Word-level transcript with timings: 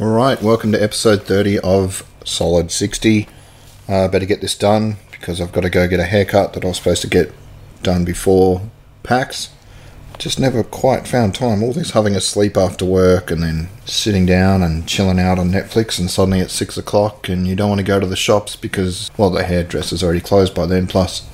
All 0.00 0.06
right, 0.06 0.40
welcome 0.40 0.72
to 0.72 0.82
episode 0.82 1.24
30 1.24 1.58
of 1.58 2.10
Solid 2.24 2.70
60. 2.70 3.28
Uh, 3.86 4.08
better 4.08 4.24
get 4.24 4.40
this 4.40 4.54
done 4.54 4.96
because 5.10 5.42
I've 5.42 5.52
got 5.52 5.60
to 5.60 5.68
go 5.68 5.86
get 5.86 6.00
a 6.00 6.04
haircut 6.04 6.54
that 6.54 6.64
I 6.64 6.68
was 6.68 6.78
supposed 6.78 7.02
to 7.02 7.06
get 7.06 7.34
done 7.82 8.06
before 8.06 8.62
PAX. 9.02 9.50
Just 10.16 10.40
never 10.40 10.64
quite 10.64 11.06
found 11.06 11.34
time. 11.34 11.62
All 11.62 11.74
this 11.74 11.90
having 11.90 12.16
a 12.16 12.20
sleep 12.22 12.56
after 12.56 12.86
work 12.86 13.30
and 13.30 13.42
then 13.42 13.68
sitting 13.84 14.24
down 14.24 14.62
and 14.62 14.88
chilling 14.88 15.20
out 15.20 15.38
on 15.38 15.50
Netflix, 15.50 15.98
and 15.98 16.10
suddenly 16.10 16.40
it's 16.40 16.54
6 16.54 16.78
o'clock 16.78 17.28
and 17.28 17.46
you 17.46 17.54
don't 17.54 17.68
want 17.68 17.80
to 17.80 17.86
go 17.86 18.00
to 18.00 18.06
the 18.06 18.16
shops 18.16 18.56
because, 18.56 19.10
well, 19.18 19.28
the 19.28 19.44
hairdresser's 19.44 20.02
already 20.02 20.22
closed 20.22 20.54
by 20.54 20.64
then. 20.64 20.86
Plus, 20.86 21.28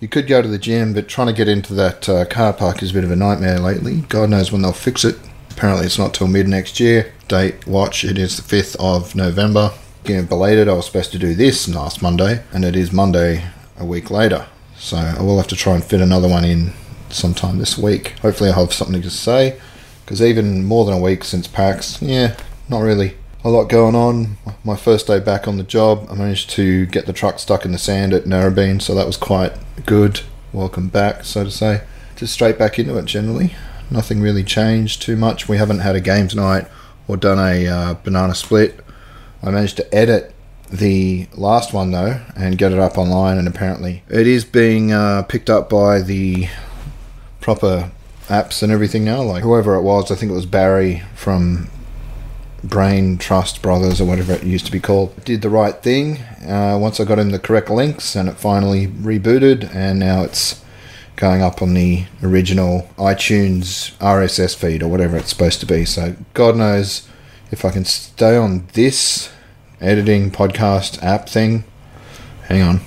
you 0.00 0.08
could 0.08 0.26
go 0.26 0.42
to 0.42 0.48
the 0.48 0.58
gym, 0.58 0.94
but 0.94 1.06
trying 1.06 1.28
to 1.28 1.32
get 1.32 1.46
into 1.46 1.74
that 1.74 2.08
uh, 2.08 2.24
car 2.24 2.52
park 2.52 2.82
is 2.82 2.90
a 2.90 2.94
bit 2.94 3.04
of 3.04 3.12
a 3.12 3.16
nightmare 3.16 3.60
lately. 3.60 4.00
God 4.08 4.30
knows 4.30 4.50
when 4.50 4.62
they'll 4.62 4.72
fix 4.72 5.04
it. 5.04 5.16
Apparently, 5.52 5.86
it's 5.86 5.96
not 5.96 6.12
till 6.12 6.26
mid 6.26 6.48
next 6.48 6.80
year. 6.80 7.12
Date 7.28 7.66
watch, 7.66 8.04
it 8.04 8.16
is 8.16 8.38
the 8.38 8.56
5th 8.56 8.74
of 8.80 9.14
November. 9.14 9.72
Getting 10.04 10.24
belated, 10.24 10.66
I 10.66 10.72
was 10.72 10.86
supposed 10.86 11.12
to 11.12 11.18
do 11.18 11.34
this 11.34 11.68
last 11.68 12.00
Monday, 12.00 12.42
and 12.54 12.64
it 12.64 12.74
is 12.74 12.90
Monday 12.90 13.44
a 13.78 13.84
week 13.84 14.10
later. 14.10 14.46
So 14.78 14.96
I 14.96 15.20
will 15.20 15.36
have 15.36 15.46
to 15.48 15.56
try 15.56 15.74
and 15.74 15.84
fit 15.84 16.00
another 16.00 16.26
one 16.26 16.46
in 16.46 16.72
sometime 17.10 17.58
this 17.58 17.76
week. 17.76 18.14
Hopefully, 18.20 18.48
I'll 18.48 18.64
have 18.64 18.72
something 18.72 19.02
to 19.02 19.10
say, 19.10 19.60
because 20.04 20.22
even 20.22 20.64
more 20.64 20.86
than 20.86 20.94
a 20.94 21.02
week 21.02 21.22
since 21.22 21.46
PAX, 21.46 22.00
yeah, 22.00 22.34
not 22.66 22.80
really 22.80 23.14
a 23.44 23.50
lot 23.50 23.68
going 23.68 23.94
on. 23.94 24.38
My 24.64 24.76
first 24.76 25.06
day 25.06 25.20
back 25.20 25.46
on 25.46 25.58
the 25.58 25.64
job, 25.64 26.08
I 26.10 26.14
managed 26.14 26.48
to 26.50 26.86
get 26.86 27.04
the 27.04 27.12
truck 27.12 27.38
stuck 27.38 27.66
in 27.66 27.72
the 27.72 27.78
sand 27.78 28.14
at 28.14 28.24
Narrabeen, 28.24 28.80
so 28.80 28.94
that 28.94 29.06
was 29.06 29.18
quite 29.18 29.52
good. 29.84 30.22
Welcome 30.54 30.88
back, 30.88 31.24
so 31.24 31.44
to 31.44 31.50
say. 31.50 31.82
Just 32.16 32.32
straight 32.32 32.58
back 32.58 32.78
into 32.78 32.96
it 32.96 33.04
generally. 33.04 33.54
Nothing 33.90 34.22
really 34.22 34.44
changed 34.44 35.02
too 35.02 35.16
much. 35.16 35.46
We 35.46 35.58
haven't 35.58 35.80
had 35.80 35.94
a 35.94 36.00
games 36.00 36.34
night 36.34 36.66
or 37.08 37.16
done 37.16 37.38
a 37.38 37.66
uh, 37.66 37.94
banana 37.94 38.34
split. 38.34 38.78
I 39.42 39.50
managed 39.50 39.76
to 39.78 39.94
edit 39.94 40.34
the 40.70 41.26
last 41.34 41.72
one 41.72 41.90
though 41.90 42.20
and 42.36 42.58
get 42.58 42.72
it 42.72 42.78
up 42.78 42.98
online, 42.98 43.38
and 43.38 43.48
apparently 43.48 44.02
it 44.08 44.26
is 44.26 44.44
being 44.44 44.92
uh, 44.92 45.22
picked 45.22 45.50
up 45.50 45.70
by 45.70 46.00
the 46.02 46.48
proper 47.40 47.90
apps 48.28 48.62
and 48.62 48.70
everything 48.70 49.04
now. 49.04 49.22
Like 49.22 49.42
whoever 49.42 49.74
it 49.74 49.82
was, 49.82 50.10
I 50.10 50.14
think 50.14 50.30
it 50.30 50.34
was 50.34 50.46
Barry 50.46 51.02
from 51.14 51.70
Brain 52.62 53.18
Trust 53.18 53.62
Brothers 53.62 54.00
or 54.00 54.04
whatever 54.04 54.34
it 54.34 54.42
used 54.42 54.66
to 54.66 54.72
be 54.72 54.80
called, 54.80 55.24
did 55.24 55.42
the 55.42 55.50
right 55.50 55.80
thing. 55.82 56.18
Uh, 56.46 56.76
once 56.80 57.00
I 57.00 57.04
got 57.04 57.18
in 57.18 57.30
the 57.30 57.38
correct 57.38 57.70
links, 57.70 58.14
and 58.14 58.28
it 58.28 58.36
finally 58.36 58.86
rebooted, 58.86 59.74
and 59.74 59.98
now 59.98 60.22
it's 60.22 60.62
going 61.18 61.42
up 61.42 61.60
on 61.60 61.74
the 61.74 62.04
original 62.22 62.88
iTunes 62.96 63.92
RSS 63.98 64.54
feed 64.54 64.82
or 64.84 64.88
whatever 64.88 65.16
it's 65.16 65.30
supposed 65.30 65.58
to 65.60 65.66
be. 65.66 65.84
So 65.84 66.14
God 66.32 66.56
knows 66.56 67.08
if 67.50 67.64
I 67.64 67.70
can 67.70 67.84
stay 67.84 68.36
on 68.36 68.68
this 68.74 69.28
editing 69.80 70.30
podcast 70.30 71.02
app 71.02 71.28
thing. 71.28 71.64
Hang 72.44 72.62
on. 72.62 72.80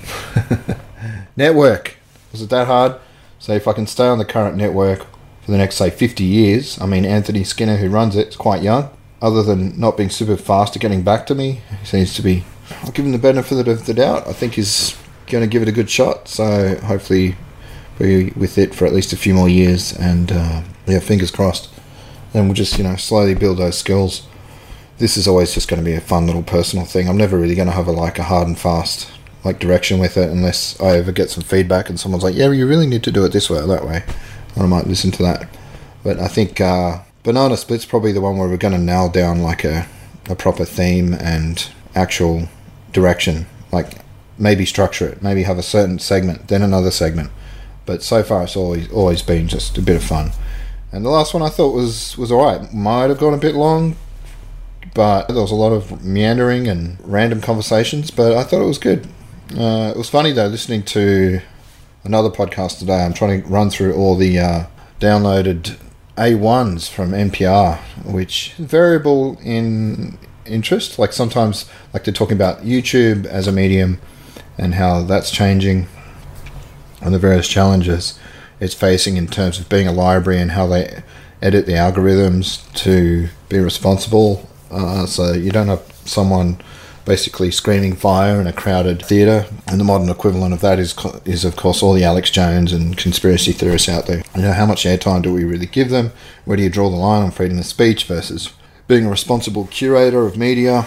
network. 1.36 1.96
Was 2.32 2.40
it 2.40 2.48
that 2.50 2.66
hard? 2.66 2.98
So 3.38 3.52
if 3.52 3.68
I 3.68 3.74
can 3.74 3.86
stay 3.86 4.06
on 4.06 4.16
the 4.16 4.24
current 4.24 4.56
network 4.56 5.00
for 5.42 5.50
the 5.50 5.58
next 5.58 5.76
say 5.76 5.90
50 5.90 6.24
years, 6.24 6.80
I 6.80 6.86
mean 6.86 7.04
Anthony 7.04 7.44
Skinner 7.44 7.76
who 7.76 7.90
runs 7.90 8.16
it 8.16 8.28
is 8.28 8.36
quite 8.36 8.62
young 8.62 8.88
other 9.20 9.42
than 9.42 9.78
not 9.78 9.96
being 9.96 10.10
super 10.10 10.36
fast 10.36 10.74
at 10.74 10.82
getting 10.82 11.02
back 11.02 11.26
to 11.26 11.34
me, 11.34 11.60
he 11.80 11.86
seems 11.86 12.14
to 12.14 12.22
be. 12.22 12.44
I'll 12.82 12.92
give 12.92 13.04
him 13.04 13.12
the 13.12 13.18
benefit 13.18 13.68
of 13.68 13.84
the 13.84 13.94
doubt. 13.94 14.26
I 14.26 14.32
think 14.32 14.54
he's 14.54 14.96
going 15.26 15.42
to 15.42 15.48
give 15.48 15.62
it 15.62 15.68
a 15.68 15.72
good 15.72 15.90
shot. 15.90 16.28
So 16.28 16.76
hopefully, 16.76 17.36
be 17.98 18.30
with 18.30 18.58
it 18.58 18.74
for 18.74 18.86
at 18.86 18.92
least 18.92 19.12
a 19.12 19.16
few 19.16 19.34
more 19.34 19.48
years. 19.48 19.92
And 19.92 20.32
uh, 20.32 20.62
yeah, 20.86 21.00
fingers 21.00 21.30
crossed. 21.30 21.68
And 22.34 22.46
we'll 22.46 22.54
just 22.54 22.78
you 22.78 22.84
know 22.84 22.96
slowly 22.96 23.34
build 23.34 23.58
those 23.58 23.78
skills. 23.78 24.26
This 24.98 25.16
is 25.16 25.26
always 25.26 25.54
just 25.54 25.68
going 25.68 25.82
to 25.82 25.84
be 25.84 25.94
a 25.94 26.00
fun 26.00 26.26
little 26.26 26.42
personal 26.42 26.84
thing. 26.84 27.08
I'm 27.08 27.16
never 27.16 27.38
really 27.38 27.54
going 27.54 27.68
to 27.68 27.74
have 27.74 27.88
a 27.88 27.92
like 27.92 28.18
a 28.18 28.24
hard 28.24 28.46
and 28.46 28.58
fast 28.58 29.10
like 29.44 29.58
direction 29.58 29.98
with 29.98 30.16
it 30.16 30.30
unless 30.30 30.80
I 30.80 30.98
ever 30.98 31.12
get 31.12 31.30
some 31.30 31.42
feedback 31.42 31.88
and 31.88 31.98
someone's 31.98 32.22
like, 32.22 32.34
yeah, 32.34 32.50
you 32.50 32.66
really 32.66 32.86
need 32.86 33.02
to 33.04 33.10
do 33.10 33.24
it 33.24 33.32
this 33.32 33.50
way 33.50 33.58
or 33.58 33.66
that 33.66 33.86
way. 33.86 34.04
I 34.56 34.66
might 34.66 34.86
listen 34.86 35.10
to 35.12 35.22
that. 35.24 35.48
But 36.04 36.18
I 36.18 36.28
think 36.28 36.60
uh, 36.60 37.00
Banana 37.22 37.56
Split's 37.56 37.86
probably 37.86 38.12
the 38.12 38.20
one 38.20 38.36
where 38.36 38.48
we're 38.48 38.56
going 38.56 38.74
to 38.74 38.80
nail 38.80 39.08
down 39.08 39.42
like 39.42 39.64
a, 39.64 39.86
a 40.28 40.36
proper 40.36 40.64
theme 40.64 41.14
and 41.14 41.68
actual 41.94 42.48
direction. 42.92 43.46
Like 43.72 43.94
maybe 44.38 44.66
structure 44.66 45.08
it, 45.08 45.22
maybe 45.22 45.42
have 45.44 45.58
a 45.58 45.62
certain 45.62 45.98
segment, 45.98 46.48
then 46.48 46.62
another 46.62 46.90
segment. 46.90 47.30
But 47.84 48.02
so 48.02 48.22
far, 48.22 48.44
it's 48.44 48.56
always 48.56 48.90
always 48.92 49.22
been 49.22 49.48
just 49.48 49.76
a 49.78 49.82
bit 49.82 49.96
of 49.96 50.04
fun. 50.04 50.32
And 50.92 51.04
the 51.04 51.10
last 51.10 51.32
one 51.34 51.42
I 51.42 51.48
thought 51.48 51.74
was 51.74 52.16
was 52.16 52.30
alright. 52.30 52.72
Might 52.72 53.10
have 53.10 53.18
gone 53.18 53.34
a 53.34 53.38
bit 53.38 53.54
long, 53.54 53.96
but 54.94 55.28
there 55.28 55.40
was 55.40 55.50
a 55.50 55.56
lot 55.56 55.72
of 55.72 56.04
meandering 56.04 56.68
and 56.68 56.98
random 57.02 57.40
conversations. 57.40 58.10
But 58.10 58.36
I 58.36 58.44
thought 58.44 58.62
it 58.62 58.66
was 58.66 58.78
good. 58.78 59.06
Uh, 59.56 59.92
it 59.94 59.98
was 59.98 60.08
funny 60.08 60.32
though 60.32 60.46
listening 60.46 60.82
to 60.84 61.40
another 62.04 62.30
podcast 62.30 62.78
today. 62.78 63.04
I'm 63.04 63.14
trying 63.14 63.42
to 63.42 63.48
run 63.48 63.70
through 63.70 63.94
all 63.94 64.16
the 64.16 64.38
uh, 64.38 64.66
downloaded 65.00 65.76
a1s 66.16 66.90
from 66.90 67.12
NPR, 67.12 67.78
which 68.04 68.52
variable 68.58 69.38
in 69.42 70.18
interest. 70.44 70.98
Like 70.98 71.12
sometimes, 71.12 71.68
like 71.92 72.04
they're 72.04 72.14
talking 72.14 72.36
about 72.36 72.62
YouTube 72.62 73.26
as 73.26 73.46
a 73.46 73.52
medium 73.52 74.00
and 74.58 74.74
how 74.74 75.02
that's 75.02 75.30
changing 75.30 75.88
and 77.02 77.12
the 77.12 77.18
various 77.18 77.48
challenges 77.48 78.18
it's 78.62 78.74
facing 78.74 79.16
in 79.16 79.26
terms 79.26 79.58
of 79.58 79.68
being 79.68 79.88
a 79.88 79.92
library 79.92 80.40
and 80.40 80.52
how 80.52 80.68
they 80.68 81.02
edit 81.42 81.66
the 81.66 81.72
algorithms 81.72 82.72
to 82.74 83.28
be 83.48 83.58
responsible. 83.58 84.48
Uh, 84.70 85.04
so 85.04 85.32
you 85.32 85.50
don't 85.50 85.66
have 85.66 85.82
someone 86.04 86.62
basically 87.04 87.50
screaming 87.50 87.96
fire 87.96 88.40
in 88.40 88.46
a 88.46 88.52
crowded 88.52 89.04
theatre. 89.04 89.46
And 89.66 89.80
the 89.80 89.84
modern 89.84 90.08
equivalent 90.08 90.54
of 90.54 90.60
that 90.60 90.78
is, 90.78 90.94
is 91.24 91.44
of 91.44 91.56
course, 91.56 91.82
all 91.82 91.92
the 91.92 92.04
Alex 92.04 92.30
Jones 92.30 92.72
and 92.72 92.96
conspiracy 92.96 93.50
theorists 93.50 93.88
out 93.88 94.06
there. 94.06 94.22
You 94.36 94.42
know, 94.42 94.52
how 94.52 94.66
much 94.66 94.84
airtime 94.84 95.22
do 95.22 95.32
we 95.32 95.42
really 95.42 95.66
give 95.66 95.90
them? 95.90 96.12
Where 96.44 96.56
do 96.56 96.62
you 96.62 96.70
draw 96.70 96.88
the 96.88 96.96
line 96.96 97.24
on 97.24 97.32
freedom 97.32 97.58
of 97.58 97.66
speech 97.66 98.04
versus 98.04 98.52
being 98.86 99.06
a 99.06 99.10
responsible 99.10 99.66
curator 99.66 100.24
of 100.24 100.36
media? 100.36 100.86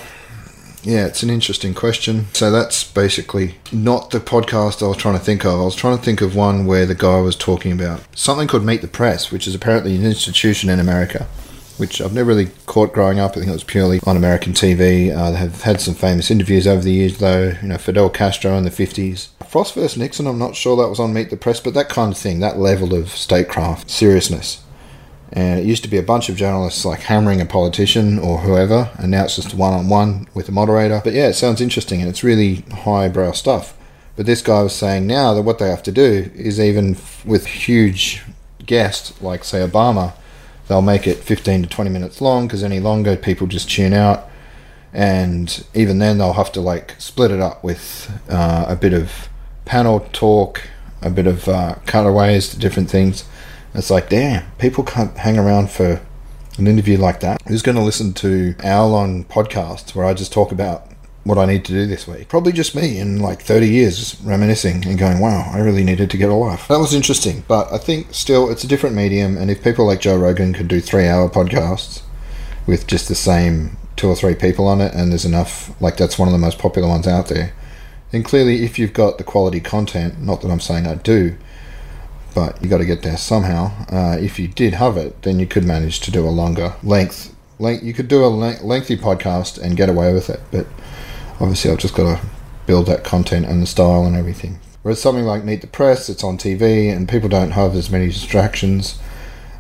Yeah, 0.85 1.07
it's 1.07 1.23
an 1.23 1.31
interesting 1.31 1.73
question. 1.73 2.27
So 2.33 2.51
that's 2.51 2.83
basically 2.83 3.55
not 3.71 4.11
the 4.11 4.19
podcast 4.19 4.83
I 4.83 4.87
was 4.87 4.97
trying 4.97 5.17
to 5.17 5.23
think 5.23 5.43
of. 5.43 5.59
I 5.59 5.63
was 5.63 5.75
trying 5.75 5.97
to 5.97 6.03
think 6.03 6.21
of 6.21 6.35
one 6.35 6.67
where 6.67 6.85
the 6.85 6.93
guy 6.93 7.19
was 7.21 7.35
talking 7.35 7.71
about 7.71 8.03
something 8.15 8.47
called 8.47 8.63
Meet 8.63 8.81
the 8.81 8.87
Press, 8.87 9.31
which 9.31 9.47
is 9.47 9.55
apparently 9.55 9.95
an 9.95 10.05
institution 10.05 10.69
in 10.69 10.79
America 10.79 11.27
which 11.77 11.99
I've 11.99 12.13
never 12.13 12.29
really 12.29 12.51
caught 12.65 12.93
growing 12.93 13.19
up. 13.19 13.31
I 13.31 13.35
think 13.35 13.47
it 13.47 13.51
was 13.51 13.63
purely 13.63 13.99
on 14.05 14.15
American 14.15 14.53
TV. 14.53 15.15
Uh, 15.15 15.31
they 15.31 15.37
have 15.37 15.63
had 15.63 15.81
some 15.81 15.93
famous 15.93 16.31
interviews 16.31 16.67
over 16.67 16.81
the 16.81 16.91
years, 16.91 17.17
though. 17.17 17.53
You 17.61 17.67
know, 17.67 17.77
Fidel 17.77 18.09
Castro 18.09 18.57
in 18.57 18.63
the 18.63 18.69
50s. 18.69 19.29
Frost 19.47 19.75
vs. 19.75 19.97
Nixon, 19.97 20.27
I'm 20.27 20.39
not 20.39 20.55
sure 20.55 20.75
that 20.77 20.89
was 20.89 20.99
on 20.99 21.13
Meet 21.13 21.29
the 21.29 21.37
Press, 21.37 21.59
but 21.59 21.73
that 21.73 21.89
kind 21.89 22.11
of 22.11 22.17
thing, 22.17 22.39
that 22.39 22.57
level 22.57 22.93
of 22.93 23.09
statecraft, 23.09 23.89
seriousness. 23.89 24.61
And 25.31 25.59
it 25.59 25.65
used 25.65 25.83
to 25.83 25.89
be 25.89 25.97
a 25.97 26.03
bunch 26.03 26.29
of 26.29 26.35
journalists 26.35 26.85
like 26.85 27.01
hammering 27.01 27.41
a 27.41 27.45
politician 27.45 28.19
or 28.19 28.39
whoever, 28.39 28.91
and 28.97 29.11
now 29.11 29.25
it's 29.25 29.35
just 29.35 29.53
one 29.53 29.73
on 29.73 29.89
one 29.89 30.27
with 30.33 30.47
a 30.47 30.51
moderator. 30.51 31.01
But 31.03 31.13
yeah, 31.13 31.27
it 31.27 31.33
sounds 31.33 31.61
interesting 31.61 31.99
and 31.99 32.09
it's 32.09 32.23
really 32.23 32.63
highbrow 32.71 33.31
stuff. 33.31 33.75
But 34.15 34.27
this 34.27 34.41
guy 34.41 34.61
was 34.61 34.73
saying 34.73 35.07
now 35.07 35.33
that 35.33 35.41
what 35.41 35.59
they 35.59 35.69
have 35.69 35.83
to 35.83 35.91
do 35.91 36.31
is 36.35 36.59
even 36.59 36.95
with 37.25 37.47
huge 37.47 38.23
guests 38.65 39.21
like, 39.21 39.43
say, 39.43 39.59
Obama 39.59 40.13
they'll 40.67 40.81
make 40.81 41.07
it 41.07 41.17
15 41.17 41.63
to 41.63 41.69
20 41.69 41.89
minutes 41.89 42.21
long 42.21 42.47
because 42.47 42.63
any 42.63 42.79
longer 42.79 43.15
people 43.15 43.47
just 43.47 43.69
tune 43.69 43.93
out 43.93 44.29
and 44.93 45.65
even 45.73 45.99
then 45.99 46.17
they'll 46.17 46.33
have 46.33 46.51
to 46.51 46.61
like 46.61 46.95
split 46.97 47.31
it 47.31 47.39
up 47.39 47.63
with 47.63 48.11
uh, 48.29 48.65
a 48.67 48.75
bit 48.75 48.93
of 48.93 49.29
panel 49.65 50.07
talk 50.13 50.63
a 51.01 51.09
bit 51.09 51.27
of 51.27 51.47
uh, 51.47 51.75
cutaways 51.85 52.49
to 52.49 52.57
different 52.57 52.89
things 52.89 53.25
it's 53.77 53.89
like 53.89 54.09
damn 54.09 54.49
people 54.53 54.83
can't 54.83 55.17
hang 55.17 55.37
around 55.37 55.69
for 55.69 56.01
an 56.57 56.67
interview 56.67 56.97
like 56.97 57.19
that 57.19 57.41
who's 57.47 57.61
going 57.61 57.75
to 57.75 57.81
listen 57.81 58.13
to 58.13 58.55
hour 58.63 58.87
long 58.87 59.25
podcasts 59.25 59.93
where 59.93 60.05
i 60.05 60.13
just 60.13 60.31
talk 60.31 60.51
about 60.51 60.89
what 61.25 61.39
I 61.39 61.45
need 61.47 61.65
to 61.65 61.73
do 61.73 61.87
this 61.87 62.07
week. 62.07 62.29
Probably 62.29 62.51
just 62.51 62.75
me 62.75 62.99
in 62.99 63.19
like 63.19 63.41
30 63.41 63.67
years 63.67 64.21
reminiscing 64.21 64.85
and 64.85 64.97
going, 64.97 65.19
wow, 65.19 65.49
I 65.51 65.57
really 65.57 65.83
needed 65.83 66.11
to 66.11 66.17
get 66.17 66.29
a 66.29 66.35
life. 66.35 66.67
That 66.67 66.77
was 66.77 66.93
interesting, 66.93 67.43
but 67.47 67.71
I 67.73 67.79
think 67.79 68.13
still 68.13 68.49
it's 68.51 68.63
a 68.63 68.67
different 68.67 68.95
medium. 68.95 69.35
And 69.35 69.49
if 69.49 69.63
people 69.63 69.87
like 69.87 70.01
Joe 70.01 70.17
Rogan 70.17 70.53
could 70.53 70.67
do 70.67 70.79
three 70.79 71.07
hour 71.07 71.27
podcasts 71.27 72.03
with 72.67 72.85
just 72.85 73.07
the 73.07 73.15
same 73.15 73.77
two 73.95 74.07
or 74.07 74.15
three 74.15 74.35
people 74.35 74.67
on 74.67 74.81
it, 74.81 74.93
and 74.93 75.11
there's 75.11 75.25
enough, 75.25 75.75
like 75.81 75.97
that's 75.97 76.19
one 76.19 76.27
of 76.27 76.31
the 76.31 76.37
most 76.37 76.59
popular 76.59 76.87
ones 76.87 77.07
out 77.07 77.27
there. 77.27 77.53
And 78.13 78.23
clearly, 78.23 78.63
if 78.63 78.77
you've 78.77 78.93
got 78.93 79.17
the 79.17 79.23
quality 79.23 79.59
content, 79.59 80.21
not 80.21 80.41
that 80.41 80.51
I'm 80.51 80.59
saying 80.59 80.85
I 80.85 80.93
do, 80.93 81.37
but 82.35 82.61
you 82.61 82.69
got 82.69 82.77
to 82.79 82.85
get 82.85 83.01
there 83.01 83.17
somehow. 83.17 83.71
Uh, 83.89 84.17
if 84.19 84.37
you 84.37 84.47
did 84.47 84.73
have 84.73 84.97
it, 84.97 85.23
then 85.23 85.39
you 85.39 85.47
could 85.47 85.63
manage 85.63 86.01
to 86.01 86.11
do 86.11 86.27
a 86.27 86.29
longer 86.29 86.75
length. 86.83 87.33
Length 87.57 87.83
you 87.83 87.93
could 87.93 88.09
do 88.09 88.23
a 88.23 88.27
lengthy 88.27 88.97
podcast 88.97 89.57
and 89.59 89.77
get 89.77 89.89
away 89.89 90.13
with 90.13 90.29
it, 90.29 90.41
but 90.51 90.67
obviously 91.39 91.71
I've 91.71 91.79
just 91.79 91.95
got 91.95 92.19
to 92.19 92.25
build 92.67 92.85
that 92.87 93.05
content 93.05 93.45
and 93.45 93.61
the 93.61 93.65
style 93.65 94.05
and 94.05 94.15
everything. 94.15 94.59
Whereas 94.83 95.01
something 95.01 95.23
like 95.23 95.45
Meet 95.45 95.61
the 95.61 95.67
Press, 95.67 96.09
it's 96.09 96.23
on 96.23 96.37
TV 96.37 96.95
and 96.95 97.09
people 97.09 97.29
don't 97.29 97.51
have 97.51 97.73
as 97.73 97.89
many 97.89 98.07
distractions. 98.07 98.99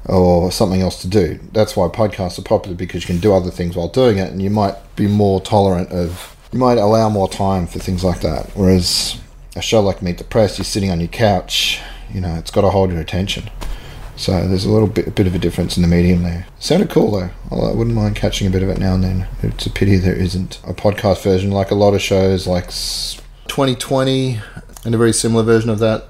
or 0.07 0.51
something 0.51 0.81
else 0.81 1.01
to 1.01 1.07
do. 1.07 1.39
That's 1.51 1.75
why 1.75 1.87
podcasts 1.87 2.37
are 2.37 2.43
popular 2.43 2.77
because 2.77 3.01
you 3.03 3.07
can 3.07 3.19
do 3.19 3.33
other 3.33 3.49
things 3.49 3.75
while 3.75 3.87
doing 3.87 4.19
it, 4.19 4.31
and 4.31 4.39
you 4.39 4.51
might 4.51 4.75
be 4.95 5.07
more 5.07 5.41
tolerant 5.41 5.89
of. 5.91 6.35
You 6.51 6.59
might 6.59 6.77
allow 6.77 7.09
more 7.09 7.27
time 7.27 7.65
for 7.65 7.79
things 7.79 8.03
like 8.03 8.21
that. 8.21 8.51
Whereas 8.53 9.19
a 9.55 9.63
show 9.63 9.81
like 9.81 10.03
Meet 10.03 10.19
the 10.19 10.23
Press, 10.23 10.59
you're 10.59 10.65
sitting 10.65 10.91
on 10.91 10.99
your 10.99 11.09
couch. 11.09 11.81
You 12.13 12.21
know, 12.21 12.35
it's 12.35 12.51
got 12.51 12.61
to 12.61 12.69
hold 12.69 12.91
your 12.91 13.01
attention. 13.01 13.49
So 14.17 14.47
there's 14.47 14.65
a 14.65 14.71
little 14.71 14.87
bit, 14.87 15.13
bit 15.13 15.27
of 15.27 15.35
a 15.35 15.39
difference 15.39 15.75
in 15.75 15.81
the 15.81 15.89
medium 15.89 16.23
there. 16.23 16.47
Sounded 16.59 16.89
cool 16.89 17.11
though. 17.11 17.29
I 17.51 17.73
wouldn't 17.73 17.95
mind 17.95 18.15
catching 18.15 18.47
a 18.47 18.49
bit 18.49 18.63
of 18.63 18.69
it 18.69 18.77
now 18.77 18.95
and 18.95 19.03
then. 19.03 19.27
It's 19.43 19.65
a 19.65 19.69
pity 19.69 19.97
there 19.97 20.15
isn't 20.15 20.59
a 20.63 20.73
podcast 20.73 21.21
version 21.21 21.51
like 21.51 21.69
a 21.69 21.75
lot 21.75 21.93
of 21.93 22.01
shows 22.01 22.47
like 22.47 22.67
2020 22.67 24.39
and 24.85 24.95
a 24.95 24.97
very 24.97 25.11
similar 25.11 25.43
version 25.43 25.69
of 25.69 25.79
that 25.79 26.05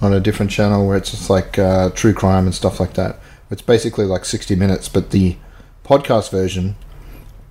on 0.00 0.12
a 0.12 0.20
different 0.20 0.50
channel 0.50 0.86
where 0.86 0.96
it's 0.96 1.10
just 1.10 1.30
like 1.30 1.58
uh, 1.58 1.90
true 1.90 2.12
crime 2.12 2.44
and 2.44 2.54
stuff 2.54 2.80
like 2.80 2.94
that. 2.94 3.18
It's 3.50 3.62
basically 3.62 4.04
like 4.04 4.24
60 4.24 4.54
minutes, 4.54 4.88
but 4.88 5.10
the 5.10 5.36
podcast 5.84 6.30
version, 6.30 6.76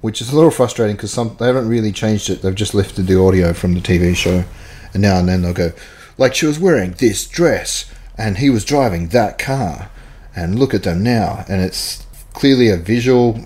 which 0.02 0.22
is 0.22 0.32
a 0.32 0.36
little 0.36 0.52
frustrating 0.52 0.96
because 0.96 1.12
some 1.12 1.36
they 1.40 1.48
haven't 1.48 1.68
really 1.68 1.92
changed 1.92 2.30
it. 2.30 2.42
They've 2.42 2.54
just 2.54 2.76
lifted 2.76 3.08
the 3.08 3.20
audio 3.20 3.52
from 3.54 3.74
the 3.74 3.80
TV 3.80 4.16
show, 4.16 4.44
and 4.94 5.02
now 5.02 5.18
and 5.18 5.28
then 5.28 5.42
they'll 5.42 5.54
go, 5.54 5.72
like 6.18 6.36
she 6.36 6.46
was 6.46 6.60
wearing 6.60 6.92
this 6.92 7.28
dress 7.28 7.92
and 8.18 8.38
he 8.38 8.50
was 8.50 8.66
driving 8.66 9.10
that 9.10 9.38
car, 9.38 9.90
and 10.36 10.58
look 10.58 10.74
at 10.74 10.84
them 10.84 11.04
now, 11.04 11.46
and 11.48 11.62
it's 11.62 12.06
clearly 12.34 12.70
a 12.70 12.78
visual 12.78 13.40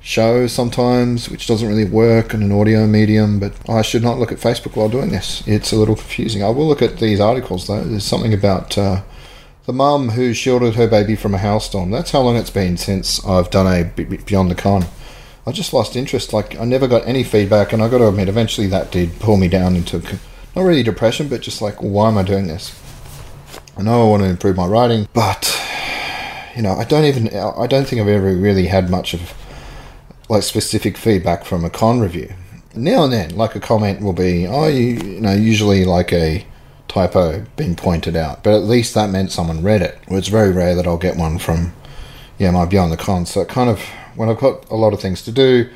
show 0.00 0.46
sometimes, 0.46 1.30
which 1.30 1.46
doesn't 1.46 1.68
really 1.68 1.84
work 1.84 2.34
in 2.34 2.42
an 2.42 2.52
audio 2.52 2.86
medium. 2.86 3.40
But 3.40 3.52
I 3.68 3.82
should 3.82 4.02
not 4.02 4.18
look 4.18 4.30
at 4.30 4.38
Facebook 4.38 4.76
while 4.76 4.88
doing 4.88 5.10
this. 5.10 5.42
It's 5.46 5.72
a 5.72 5.76
little 5.76 5.96
confusing. 5.96 6.42
I 6.42 6.50
will 6.50 6.68
look 6.68 6.82
at 6.82 6.98
these 6.98 7.20
articles 7.20 7.66
though. 7.66 7.82
There's 7.82 8.04
something 8.04 8.34
about 8.34 8.76
uh, 8.76 9.02
the 9.64 9.72
mum 9.72 10.10
who 10.10 10.34
shielded 10.34 10.74
her 10.74 10.86
baby 10.86 11.16
from 11.16 11.34
a 11.34 11.38
hailstorm. 11.38 11.90
That's 11.90 12.10
how 12.10 12.20
long 12.20 12.36
it's 12.36 12.50
been 12.50 12.76
since 12.76 13.24
I've 13.24 13.50
done 13.50 13.66
a 13.66 13.84
Beyond 13.84 14.50
the 14.50 14.54
Con. 14.54 14.84
I 15.46 15.52
just 15.52 15.72
lost 15.72 15.96
interest. 15.96 16.32
Like 16.32 16.58
I 16.60 16.64
never 16.64 16.86
got 16.86 17.06
any 17.06 17.24
feedback, 17.24 17.72
and 17.72 17.82
I 17.82 17.88
got 17.88 17.98
to 17.98 18.08
admit, 18.08 18.28
eventually 18.28 18.66
that 18.68 18.92
did 18.92 19.18
pull 19.20 19.36
me 19.36 19.48
down 19.48 19.76
into 19.76 20.00
not 20.54 20.62
really 20.62 20.82
depression, 20.82 21.28
but 21.28 21.40
just 21.40 21.60
like, 21.60 21.76
why 21.82 22.08
am 22.08 22.18
I 22.18 22.22
doing 22.22 22.46
this? 22.46 22.78
I 23.76 23.82
know 23.82 24.06
I 24.06 24.10
want 24.10 24.22
to 24.22 24.28
improve 24.28 24.56
my 24.56 24.66
writing, 24.66 25.08
but 25.12 25.60
you 26.54 26.62
know, 26.62 26.72
I 26.72 26.84
don't 26.84 27.04
even. 27.04 27.28
I 27.34 27.66
don't 27.66 27.86
think 27.86 28.00
I've 28.00 28.08
ever 28.08 28.34
really 28.34 28.66
had 28.66 28.88
much 28.90 29.14
of 29.14 29.34
like 30.28 30.42
specific 30.42 30.96
feedback 30.96 31.44
from 31.44 31.64
a 31.64 31.70
con 31.70 32.00
review. 32.00 32.32
Now 32.74 33.04
and 33.04 33.12
then, 33.12 33.36
like 33.36 33.54
a 33.54 33.60
comment 33.60 34.00
will 34.00 34.12
be, 34.12 34.46
oh, 34.46 34.66
you, 34.66 34.96
you 34.96 35.20
know, 35.20 35.32
usually 35.32 35.84
like 35.84 36.12
a 36.12 36.46
typo 36.88 37.44
being 37.56 37.76
pointed 37.76 38.16
out, 38.16 38.42
but 38.42 38.54
at 38.54 38.62
least 38.62 38.94
that 38.94 39.10
meant 39.10 39.32
someone 39.32 39.62
read 39.62 39.82
it. 39.82 39.98
Well, 40.08 40.18
it's 40.18 40.28
very 40.28 40.52
rare 40.52 40.74
that 40.74 40.86
I'll 40.86 40.96
get 40.96 41.16
one 41.16 41.38
from, 41.38 41.72
yeah, 42.38 42.50
my 42.50 42.64
Beyond 42.64 42.92
the 42.92 42.96
Con. 42.96 43.26
So 43.26 43.40
it 43.40 43.48
kind 43.48 43.70
of, 43.70 43.80
when 44.16 44.28
I've 44.28 44.38
got 44.38 44.68
a 44.70 44.76
lot 44.76 44.92
of 44.92 45.00
things 45.00 45.22
to 45.22 45.32
do, 45.32 45.68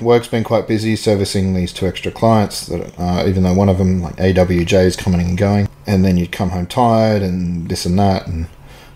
work's 0.00 0.28
been 0.28 0.44
quite 0.44 0.68
busy 0.68 0.96
servicing 0.96 1.54
these 1.54 1.72
two 1.72 1.86
extra 1.86 2.10
clients. 2.10 2.66
That 2.66 2.98
uh, 2.98 3.24
even 3.26 3.42
though 3.42 3.54
one 3.54 3.68
of 3.68 3.78
them, 3.78 4.02
like 4.02 4.16
AWJ, 4.16 4.84
is 4.84 4.96
coming 4.96 5.20
and 5.20 5.36
going, 5.36 5.68
and 5.86 6.04
then 6.04 6.16
you'd 6.16 6.32
come 6.32 6.50
home 6.50 6.66
tired 6.66 7.22
and 7.22 7.68
this 7.68 7.86
and 7.86 7.98
that, 7.98 8.26
and 8.26 8.48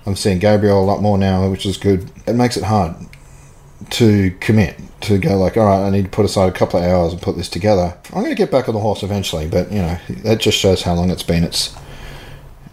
I'm 0.07 0.17
seeing 0.17 0.39
Gabriel 0.39 0.83
a 0.83 0.85
lot 0.85 1.03
more 1.03 1.19
now, 1.19 1.49
which 1.51 1.67
is 1.67 1.77
good. 1.77 2.11
It 2.27 2.35
makes 2.35 2.57
it 2.57 2.65
hard 2.65 2.95
to 3.91 4.31
commit 4.41 4.79
to 5.03 5.19
go 5.19 5.37
like, 5.37 5.57
all 5.57 5.67
right, 5.67 5.87
I 5.87 5.91
need 5.91 6.05
to 6.05 6.11
put 6.11 6.25
aside 6.25 6.49
a 6.49 6.53
couple 6.53 6.81
of 6.81 6.87
hours 6.87 7.13
and 7.13 7.21
put 7.21 7.37
this 7.37 7.49
together. 7.49 7.97
I'm 8.07 8.23
going 8.23 8.31
to 8.31 8.35
get 8.35 8.51
back 8.51 8.69
on 8.69 8.75
the 8.75 8.81
horse 8.81 9.03
eventually, 9.03 9.49
but 9.49 9.71
you 9.71 9.83
know 9.83 9.99
that 10.25 10.41
just 10.41 10.59
shows 10.59 10.83
how 10.83 10.95
long 10.95 11.11
it's 11.11 11.23
been. 11.23 11.45
It's 11.45 11.75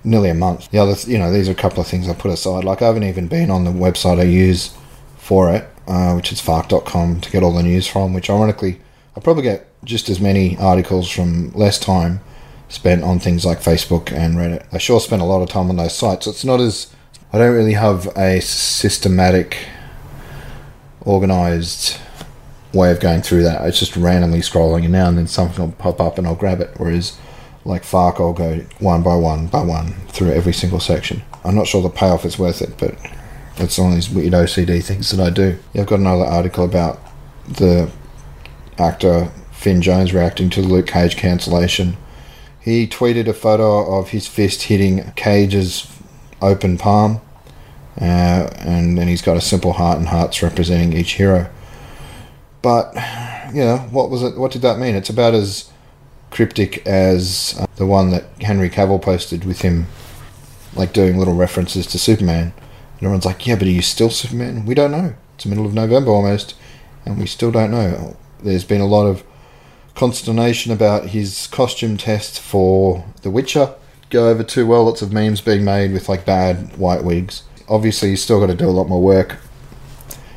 nearly 0.03 0.29
a 0.29 0.35
month. 0.35 0.69
The 0.71 0.79
other, 0.79 0.95
you 1.09 1.17
know, 1.17 1.31
these 1.31 1.49
are 1.49 1.53
a 1.53 1.55
couple 1.55 1.81
of 1.81 1.87
things 1.87 2.07
I 2.07 2.13
put 2.13 2.31
aside. 2.31 2.63
Like 2.63 2.81
I 2.81 2.87
haven't 2.87 3.03
even 3.03 3.27
been 3.27 3.51
on 3.51 3.65
the 3.65 3.71
website 3.71 4.19
I 4.19 4.23
use 4.23 4.75
for 5.17 5.53
it, 5.53 5.67
uh, 5.89 6.13
which 6.13 6.31
is 6.31 6.39
fark.com 6.39 7.19
to 7.19 7.31
get 7.31 7.43
all 7.43 7.53
the 7.53 7.63
news 7.63 7.87
from. 7.87 8.13
Which 8.13 8.29
ironically, 8.29 8.79
I 9.17 9.19
probably 9.19 9.43
get 9.43 9.67
just 9.83 10.07
as 10.07 10.21
many 10.21 10.55
articles 10.57 11.09
from 11.09 11.51
less 11.51 11.79
time 11.79 12.21
spent 12.69 13.03
on 13.03 13.19
things 13.19 13.45
like 13.45 13.59
Facebook 13.59 14.11
and 14.11 14.35
Reddit. 14.35 14.65
I 14.71 14.77
sure 14.77 14.99
spend 14.99 15.21
a 15.21 15.25
lot 15.25 15.41
of 15.41 15.49
time 15.49 15.69
on 15.69 15.77
those 15.77 15.95
sites. 15.95 16.27
It's 16.27 16.45
not 16.45 16.61
as 16.61 16.93
I 17.33 17.39
don't 17.39 17.55
really 17.55 17.73
have 17.73 18.07
a 18.15 18.39
systematic 18.41 19.57
organized 21.01 21.99
way 22.73 22.91
of 22.91 22.99
going 22.99 23.21
through 23.21 23.43
that. 23.43 23.65
It's 23.65 23.79
just 23.79 23.95
randomly 23.95 24.39
scrolling, 24.39 24.83
and 24.83 24.91
now 24.91 25.09
and 25.09 25.17
then 25.17 25.27
something 25.27 25.65
will 25.65 25.73
pop 25.73 25.99
up 25.99 26.17
and 26.17 26.27
I'll 26.27 26.35
grab 26.35 26.61
it. 26.61 26.71
Whereas, 26.77 27.17
like 27.65 27.83
Fark, 27.83 28.19
I'll 28.19 28.33
go 28.33 28.59
one 28.79 29.01
by 29.01 29.15
one 29.15 29.47
by 29.47 29.63
one 29.63 29.93
through 30.07 30.31
every 30.31 30.53
single 30.53 30.79
section. 30.79 31.23
I'm 31.43 31.55
not 31.55 31.67
sure 31.67 31.81
the 31.81 31.89
payoff 31.89 32.25
is 32.25 32.37
worth 32.37 32.61
it, 32.61 32.77
but 32.77 32.95
it's 33.59 33.77
one 33.77 33.89
of 33.89 33.95
these 33.95 34.09
weird 34.09 34.33
OCD 34.33 34.83
things 34.83 35.11
that 35.11 35.25
I 35.25 35.29
do. 35.29 35.57
Yeah, 35.73 35.81
I've 35.81 35.87
got 35.87 35.99
another 35.99 36.25
article 36.25 36.63
about 36.65 36.99
the 37.47 37.91
actor 38.77 39.31
Finn 39.51 39.81
Jones 39.81 40.13
reacting 40.13 40.49
to 40.51 40.61
the 40.61 40.67
Luke 40.67 40.87
Cage 40.87 41.17
cancellation. 41.17 41.97
He 42.61 42.87
tweeted 42.87 43.27
a 43.27 43.33
photo 43.33 43.97
of 43.97 44.09
his 44.09 44.27
fist 44.27 44.63
hitting 44.63 45.11
Cage's 45.15 45.87
open 46.41 46.77
palm 46.77 47.21
uh, 47.99 48.49
and 48.59 48.97
then 48.97 49.07
he's 49.07 49.21
got 49.21 49.35
a 49.35 49.41
simple 49.41 49.73
heart 49.73 49.97
and 49.97 50.07
hearts 50.07 50.41
representing 50.41 50.93
each 50.93 51.13
hero. 51.13 51.49
But 52.61 52.93
you 53.53 53.61
know, 53.61 53.77
what 53.91 54.09
was 54.09 54.23
it? 54.23 54.37
What 54.37 54.51
did 54.51 54.61
that 54.61 54.79
mean? 54.79 54.95
It's 54.95 55.09
about 55.09 55.33
as 55.33 55.71
cryptic 56.31 56.85
as 56.87 57.55
uh, 57.59 57.65
the 57.75 57.85
one 57.85 58.11
that 58.11 58.25
Henry 58.41 58.69
Cavill 58.69 59.01
posted 59.01 59.43
with 59.43 59.61
him, 59.61 59.87
like 60.75 60.93
doing 60.93 61.17
little 61.17 61.35
references 61.35 61.87
to 61.87 61.99
Superman. 61.99 62.53
And 62.99 63.05
everyone's 63.05 63.25
like, 63.25 63.47
"Yeah, 63.47 63.55
but 63.55 63.67
are 63.67 63.71
you 63.71 63.81
still 63.81 64.09
Superman?" 64.09 64.65
We 64.65 64.75
don't 64.75 64.91
know. 64.91 65.15
It's 65.35 65.45
the 65.45 65.49
middle 65.49 65.65
of 65.65 65.73
November 65.73 66.11
almost, 66.11 66.55
and 67.05 67.17
we 67.17 67.25
still 67.25 67.51
don't 67.51 67.71
know. 67.71 68.17
There's 68.43 68.65
been 68.65 68.81
a 68.81 68.85
lot 68.85 69.05
of 69.05 69.23
consternation 69.95 70.71
about 70.71 71.07
his 71.07 71.47
costume 71.47 71.97
test 71.97 72.39
for 72.39 73.05
The 73.21 73.29
Witcher. 73.29 73.73
Go 74.09 74.29
over 74.29 74.43
too 74.43 74.65
well. 74.65 74.85
Lots 74.85 75.01
of 75.01 75.11
memes 75.11 75.41
being 75.41 75.63
made 75.63 75.91
with 75.91 76.09
like 76.09 76.25
bad 76.25 76.77
white 76.77 77.03
wigs 77.03 77.43
obviously, 77.69 78.09
he's 78.09 78.23
still 78.23 78.39
got 78.39 78.47
to 78.47 78.55
do 78.55 78.67
a 78.67 78.71
lot 78.71 78.89
more 78.89 79.01
work. 79.01 79.37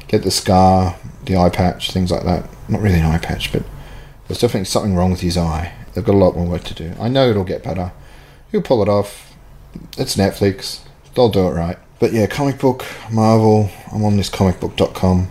Get 0.06 0.22
the 0.22 0.30
scar, 0.30 0.96
the 1.24 1.36
eye 1.36 1.48
patch, 1.48 1.90
things 1.90 2.10
like 2.10 2.24
that. 2.24 2.48
Not 2.68 2.82
really 2.82 3.00
an 3.00 3.06
eye 3.06 3.18
patch, 3.18 3.52
but 3.52 3.64
there's 4.28 4.40
definitely 4.40 4.66
something 4.66 4.94
wrong 4.94 5.10
with 5.10 5.20
his 5.20 5.36
eye. 5.36 5.72
They've 5.94 6.04
got 6.04 6.14
a 6.14 6.18
lot 6.18 6.36
more 6.36 6.46
work 6.46 6.64
to 6.64 6.74
do. 6.74 6.92
I 7.00 7.08
know 7.08 7.30
it'll 7.30 7.44
get 7.44 7.62
better. 7.62 7.92
He'll 8.50 8.62
pull 8.62 8.82
it 8.82 8.88
off. 8.88 9.34
It's 9.96 10.16
Netflix. 10.16 10.80
They'll 11.14 11.30
do 11.30 11.48
it 11.48 11.52
right. 11.52 11.78
But 12.02 12.12
yeah, 12.12 12.26
comic 12.26 12.58
book, 12.58 12.84
Marvel. 13.12 13.70
I'm 13.92 14.04
on 14.04 14.16
this 14.16 14.28
comicbook.com. 14.28 15.28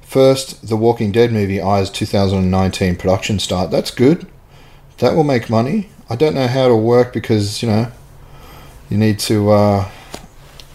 First, 0.00 0.68
the 0.68 0.76
Walking 0.76 1.10
Dead 1.10 1.32
movie 1.32 1.60
eyes 1.60 1.90
2019 1.90 2.94
production 2.94 3.40
start. 3.40 3.72
That's 3.72 3.90
good. 3.90 4.28
That 4.98 5.16
will 5.16 5.24
make 5.24 5.50
money. 5.50 5.88
I 6.08 6.14
don't 6.14 6.36
know 6.36 6.46
how 6.46 6.66
it'll 6.66 6.80
work 6.80 7.12
because, 7.12 7.64
you 7.64 7.68
know, 7.68 7.90
you 8.88 8.96
need 8.96 9.18
to 9.18 9.50
uh, 9.50 9.90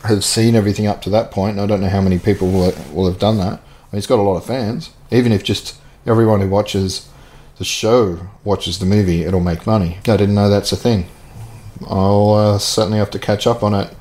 have 0.03 0.25
seen 0.25 0.55
everything 0.55 0.87
up 0.87 1.01
to 1.03 1.09
that 1.11 1.31
point. 1.31 1.57
I 1.57 1.67
don't 1.67 1.79
know 1.79 1.87
how 1.87 2.01
many 2.01 2.19
people 2.19 2.51
will, 2.51 2.73
will 2.91 3.09
have 3.09 3.17
done 3.17 3.37
that. 3.37 3.53
I 3.53 3.53
mean, 3.53 3.61
he's 3.93 4.07
got 4.07 4.19
a 4.19 4.23
lot 4.23 4.35
of 4.35 4.45
fans. 4.45 4.89
Even 5.09 5.31
if 5.31 5.41
just 5.41 5.79
everyone 6.05 6.41
who 6.41 6.49
watches 6.49 7.07
the 7.59 7.63
show 7.63 8.27
watches 8.43 8.79
the 8.79 8.85
movie, 8.85 9.23
it'll 9.23 9.39
make 9.39 9.65
money. 9.65 9.99
I 9.99 10.17
didn't 10.17 10.35
know 10.35 10.49
that's 10.49 10.73
a 10.73 10.75
thing. 10.75 11.07
I'll 11.87 12.31
uh, 12.31 12.59
certainly 12.59 12.97
have 12.97 13.11
to 13.11 13.19
catch 13.19 13.47
up 13.47 13.63
on 13.63 13.73
it, 13.73 13.95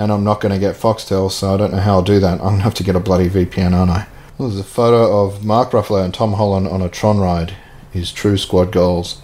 and 0.00 0.10
I'm 0.10 0.24
not 0.24 0.40
going 0.40 0.54
to 0.54 0.58
get 0.58 0.76
Foxtel, 0.76 1.30
so 1.30 1.52
I 1.52 1.58
don't 1.58 1.72
know 1.72 1.78
how 1.78 1.96
I'll 1.96 2.02
do 2.02 2.18
that. 2.20 2.32
I'm 2.32 2.38
going 2.38 2.56
to 2.56 2.62
have 2.62 2.74
to 2.74 2.82
get 2.82 2.96
a 2.96 3.00
bloody 3.00 3.28
VPN, 3.28 3.74
aren't 3.74 3.90
I? 3.90 4.06
Well, 4.38 4.48
there's 4.48 4.58
a 4.58 4.64
photo 4.64 5.26
of 5.26 5.44
Mark 5.44 5.72
Ruffalo 5.72 6.02
and 6.02 6.14
Tom 6.14 6.32
Holland 6.32 6.66
on 6.66 6.80
a 6.80 6.88
Tron 6.88 7.18
ride. 7.18 7.54
His 7.90 8.10
true 8.10 8.38
squad 8.38 8.72
goals. 8.72 9.20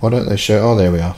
Why 0.00 0.10
don't 0.10 0.28
they 0.28 0.36
show? 0.36 0.58
Oh, 0.58 0.76
there 0.76 0.92
we 0.92 1.00
are. 1.00 1.16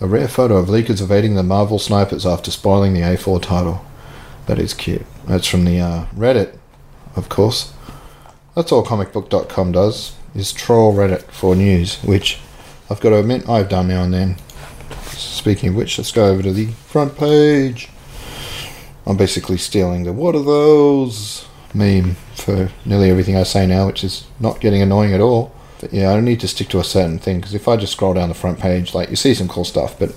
A 0.00 0.06
rare 0.06 0.28
photo 0.28 0.58
of 0.58 0.68
leakers 0.68 1.02
evading 1.02 1.34
the 1.34 1.42
Marvel 1.42 1.80
snipers 1.80 2.24
after 2.24 2.52
spoiling 2.52 2.94
the 2.94 3.00
A4 3.00 3.42
title. 3.42 3.84
That 4.46 4.60
is 4.60 4.74
cute. 4.74 5.06
That's 5.26 5.48
from 5.48 5.64
the 5.64 5.80
uh, 5.80 6.06
Reddit, 6.14 6.56
of 7.16 7.28
course. 7.28 7.72
That's 8.54 8.70
all 8.70 8.84
comicbook.com 8.84 9.72
does, 9.72 10.14
is 10.36 10.52
troll 10.52 10.94
Reddit 10.94 11.22
for 11.32 11.56
news, 11.56 12.00
which 12.04 12.38
I've 12.88 13.00
got 13.00 13.10
to 13.10 13.16
admit 13.16 13.48
I've 13.48 13.68
done 13.68 13.88
now 13.88 14.04
and 14.04 14.14
then. 14.14 14.36
Speaking 15.08 15.70
of 15.70 15.74
which, 15.74 15.98
let's 15.98 16.12
go 16.12 16.26
over 16.26 16.44
to 16.44 16.52
the 16.52 16.66
front 16.66 17.18
page. 17.18 17.88
I'm 19.06 19.16
basically 19.16 19.56
stealing 19.56 20.04
the 20.04 20.12
what 20.12 20.34
are 20.34 20.42
those 20.42 21.46
meme 21.74 22.16
for 22.34 22.70
nearly 22.84 23.10
everything 23.10 23.36
I 23.36 23.42
say 23.42 23.66
now, 23.66 23.86
which 23.86 24.04
is 24.04 24.26
not 24.38 24.60
getting 24.60 24.82
annoying 24.82 25.12
at 25.12 25.20
all. 25.20 25.54
But 25.80 25.92
yeah, 25.92 26.12
I 26.12 26.20
need 26.20 26.40
to 26.40 26.48
stick 26.48 26.68
to 26.68 26.78
a 26.78 26.84
certain 26.84 27.18
thing 27.18 27.40
because 27.40 27.54
if 27.54 27.66
I 27.66 27.76
just 27.76 27.92
scroll 27.92 28.14
down 28.14 28.28
the 28.28 28.34
front 28.34 28.60
page, 28.60 28.94
like 28.94 29.10
you 29.10 29.16
see 29.16 29.34
some 29.34 29.48
cool 29.48 29.64
stuff, 29.64 29.98
but 29.98 30.14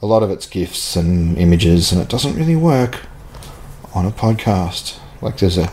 a 0.00 0.06
lot 0.06 0.22
of 0.22 0.30
it's 0.30 0.46
GIFs 0.46 0.96
and 0.96 1.36
images, 1.36 1.92
and 1.92 2.00
it 2.00 2.08
doesn't 2.08 2.34
really 2.34 2.56
work 2.56 3.02
on 3.94 4.06
a 4.06 4.10
podcast. 4.10 4.98
Like 5.20 5.36
there's 5.36 5.58
a 5.58 5.70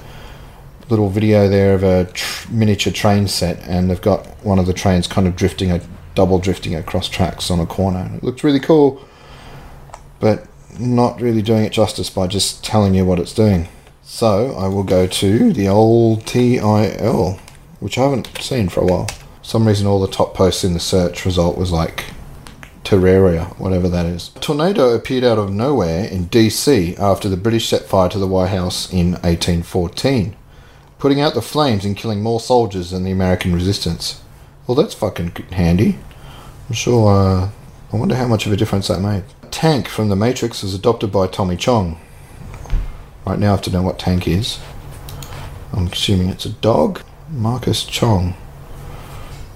little 0.89 1.10
video 1.10 1.48
there 1.48 1.74
of 1.74 1.84
a 1.84 2.12
tr- 2.12 2.51
miniature 2.51 2.91
train 2.91 3.29
set, 3.29 3.65
and 3.67 3.89
they've 3.89 4.01
got 4.01 4.25
one 4.43 4.60
of 4.60 4.65
the 4.65 4.74
trains 4.74 5.07
kind 5.07 5.27
of 5.27 5.36
drifting, 5.38 5.72
a 5.72 5.81
double 6.15 6.39
drifting 6.39 6.75
across 6.75 7.07
tracks 7.07 7.50
on 7.50 7.62
a 7.62 7.65
corner. 7.65 8.12
It 8.15 8.24
looks 8.24 8.43
really 8.43 8.60
cool, 8.60 9.01
but 10.19 10.46
not 10.79 11.22
really 11.22 11.41
doing 11.41 11.63
it 11.63 11.72
justice 11.72 12.10
by 12.10 12.27
just 12.27 12.63
telling 12.63 12.93
you 12.93 13.05
what 13.05 13.19
it's 13.19 13.34
doing. 13.34 13.67
So 14.03 14.55
I 14.55 14.67
will 14.67 14.84
go 14.84 15.05
to 15.05 15.53
the 15.53 15.67
old 15.67 16.25
TIL, 16.25 17.39
which 17.79 17.98
I 17.98 18.03
haven't 18.03 18.29
seen 18.39 18.69
for 18.69 18.81
a 18.81 18.86
while. 18.86 19.07
For 19.07 19.43
some 19.43 19.67
reason, 19.67 19.88
all 19.88 20.00
the 20.00 20.07
top 20.07 20.34
posts 20.34 20.63
in 20.63 20.74
the 20.74 20.79
search 20.79 21.25
result 21.25 21.57
was 21.57 21.72
like 21.72 22.05
Terraria, 22.84 23.57
whatever 23.60 23.89
that 23.89 24.05
is. 24.05 24.31
A 24.38 24.39
tornado 24.39 24.93
appeared 24.93 25.25
out 25.25 25.38
of 25.38 25.51
nowhere 25.51 26.05
in 26.05 26.29
DC 26.29 26.98
after 26.98 27.27
the 27.27 27.36
British 27.36 27.67
set 27.67 27.84
fire 27.84 28.07
to 28.07 28.17
the 28.17 28.27
White 28.27 28.48
House 28.51 28.91
in 28.91 29.12
1814, 29.12 30.36
putting 30.98 31.19
out 31.19 31.34
the 31.34 31.41
flames 31.41 31.84
and 31.84 31.98
killing 31.98 32.24
more 32.24 32.39
soldiers 32.39 32.91
than 32.91 33.03
the 33.03 33.12
American 33.12 33.53
resistance. 33.53 34.22
Well, 34.65 34.75
that's 34.75 34.93
fucking 34.93 35.31
handy. 35.51 35.98
I'm 36.69 36.75
sure. 36.75 37.12
Uh, 37.12 37.50
I 37.91 37.98
wonder 37.98 38.15
how 38.15 38.27
much 38.27 38.46
of 38.46 38.53
a 38.53 38.57
difference 38.57 38.88
that 38.88 39.01
made. 39.01 39.24
Tank 39.58 39.88
from 39.88 40.10
The 40.10 40.16
Matrix 40.16 40.62
was 40.62 40.76
adopted 40.76 41.12
by 41.12 41.26
Tommy 41.26 41.56
Chong. 41.56 41.98
Right 43.26 43.40
now, 43.40 43.48
I 43.48 43.52
have 43.54 43.64
to 43.64 43.72
know 43.72 43.82
what 43.82 43.98
Tank 43.98 44.28
is. 44.28 44.60
I'm 45.74 45.88
assuming 45.88 46.30
it's 46.30 46.46
a 46.46 46.50
dog. 46.50 47.02
Marcus 47.32 47.84
Chong 47.84 48.36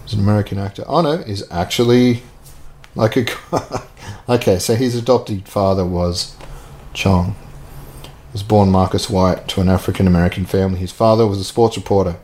is 0.08 0.14
an 0.14 0.20
American 0.20 0.58
actor. 0.58 0.84
Oh 0.88 1.02
no, 1.02 1.12
is 1.12 1.48
actually 1.52 2.24
like 2.96 3.16
a 3.16 3.28
okay, 4.28 4.58
so 4.58 4.74
his 4.74 4.96
adopted 4.96 5.48
father 5.48 5.86
was 5.86 6.36
Chong. 6.96 7.36
Was 8.34 8.42
born 8.42 8.72
Marcus 8.72 9.08
White 9.08 9.48
to 9.50 9.62
an 9.62 9.70
African 9.70 10.08
American 10.08 10.48
family. 10.48 10.80
His 10.80 10.92
father 10.92 11.28
was 11.28 11.38
a 11.38 11.44
sports 11.44 11.78
reporter. 11.78 12.18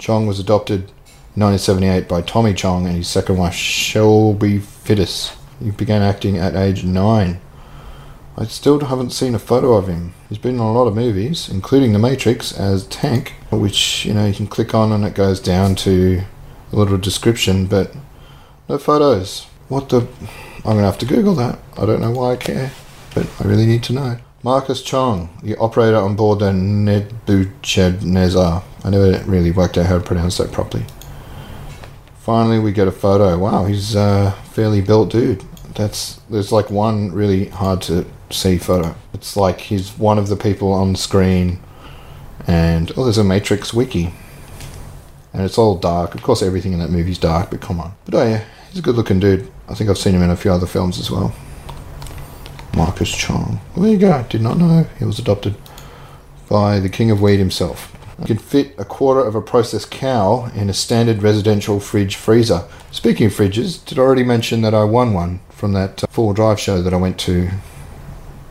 Chong 0.00 0.26
was 0.26 0.40
adopted 0.40 0.90
in 1.36 1.42
1978 1.42 2.08
by 2.08 2.20
Tommy 2.20 2.52
Chong 2.52 2.84
and 2.84 2.96
his 2.96 3.06
second 3.06 3.36
wife 3.36 3.54
Shelby 3.54 4.58
Fiddis. 4.58 5.36
He 5.62 5.70
began 5.70 6.02
acting 6.02 6.38
at 6.38 6.56
age 6.56 6.84
nine. 6.84 7.40
I 8.36 8.46
still 8.46 8.80
haven't 8.80 9.10
seen 9.10 9.34
a 9.34 9.38
photo 9.38 9.74
of 9.74 9.86
him. 9.86 10.14
He's 10.28 10.38
been 10.38 10.54
in 10.54 10.60
a 10.60 10.72
lot 10.72 10.86
of 10.86 10.96
movies, 10.96 11.48
including 11.48 11.92
The 11.92 11.98
Matrix 11.98 12.58
as 12.58 12.86
Tank, 12.86 13.34
which 13.50 14.06
you 14.06 14.14
know 14.14 14.26
you 14.26 14.34
can 14.34 14.46
click 14.46 14.74
on 14.74 14.90
and 14.90 15.04
it 15.04 15.14
goes 15.14 15.38
down 15.38 15.74
to 15.76 16.22
a 16.72 16.76
little 16.76 16.96
description, 16.96 17.66
but 17.66 17.94
no 18.68 18.78
photos. 18.78 19.46
What 19.68 19.90
the? 19.90 20.08
I'm 20.64 20.76
gonna 20.76 20.82
have 20.82 20.98
to 20.98 21.06
Google 21.06 21.34
that. 21.36 21.58
I 21.76 21.86
don't 21.86 22.00
know 22.00 22.10
why 22.10 22.32
I 22.32 22.36
care, 22.36 22.72
but 23.14 23.28
I 23.38 23.44
really 23.44 23.66
need 23.66 23.82
to 23.84 23.92
know. 23.92 24.18
Marcus 24.42 24.82
Chong, 24.82 25.28
the 25.42 25.56
operator 25.58 25.98
on 25.98 26.16
board 26.16 26.40
the 26.40 26.52
Nebuchadnezzar. 26.52 28.64
I 28.82 28.90
never 28.90 29.22
really 29.24 29.52
worked 29.52 29.78
out 29.78 29.86
how 29.86 29.98
to 29.98 30.04
pronounce 30.04 30.38
that 30.38 30.50
properly. 30.50 30.84
Finally, 32.16 32.58
we 32.58 32.72
get 32.72 32.88
a 32.88 32.92
photo. 32.92 33.38
Wow, 33.38 33.66
he's 33.66 33.94
a 33.94 34.32
fairly 34.52 34.80
built 34.80 35.10
dude. 35.10 35.44
That's 35.74 36.20
there's 36.28 36.52
like 36.52 36.70
one 36.70 37.12
really 37.12 37.46
hard 37.46 37.82
to 37.82 38.06
see 38.30 38.58
photo. 38.58 38.94
It's 39.14 39.36
like 39.36 39.60
he's 39.60 39.96
one 39.98 40.18
of 40.18 40.28
the 40.28 40.36
people 40.36 40.72
on 40.72 40.96
screen, 40.96 41.60
and 42.46 42.92
oh, 42.96 43.04
there's 43.04 43.18
a 43.18 43.24
Matrix 43.24 43.72
wiki, 43.72 44.12
and 45.32 45.42
it's 45.42 45.58
all 45.58 45.76
dark. 45.76 46.14
Of 46.14 46.22
course, 46.22 46.42
everything 46.42 46.72
in 46.72 46.78
that 46.80 46.90
movie's 46.90 47.18
dark, 47.18 47.50
but 47.50 47.60
come 47.60 47.80
on. 47.80 47.94
But 48.04 48.14
oh 48.14 48.26
yeah, 48.26 48.44
he's 48.68 48.80
a 48.80 48.82
good-looking 48.82 49.20
dude. 49.20 49.50
I 49.68 49.74
think 49.74 49.88
I've 49.88 49.98
seen 49.98 50.14
him 50.14 50.22
in 50.22 50.30
a 50.30 50.36
few 50.36 50.52
other 50.52 50.66
films 50.66 50.98
as 50.98 51.10
well. 51.10 51.34
Marcus 52.76 53.10
Chong. 53.10 53.60
Well, 53.74 53.84
there 53.84 53.92
you 53.92 53.98
go. 53.98 54.24
Did 54.28 54.42
not 54.42 54.58
know 54.58 54.86
he 54.98 55.04
was 55.04 55.18
adopted 55.18 55.54
by 56.48 56.80
the 56.80 56.88
King 56.88 57.10
of 57.10 57.20
Weed 57.20 57.38
himself. 57.38 57.96
You 58.18 58.26
can 58.26 58.38
fit 58.38 58.74
a 58.78 58.84
quarter 58.84 59.20
of 59.20 59.34
a 59.34 59.40
processed 59.40 59.90
cow 59.90 60.50
in 60.54 60.70
a 60.70 60.74
standard 60.74 61.22
residential 61.22 61.80
fridge 61.80 62.16
freezer. 62.16 62.64
Speaking 62.90 63.26
of 63.26 63.32
fridges, 63.32 63.84
did 63.84 63.98
I 63.98 64.02
already 64.02 64.22
mention 64.22 64.60
that 64.62 64.74
I 64.74 64.84
won 64.84 65.12
one 65.12 65.40
from 65.62 65.74
that 65.74 66.02
uh, 66.02 66.06
four 66.10 66.34
drive 66.34 66.58
show 66.58 66.82
that 66.82 66.92
I 66.92 66.96
went 66.96 67.18
to 67.20 67.48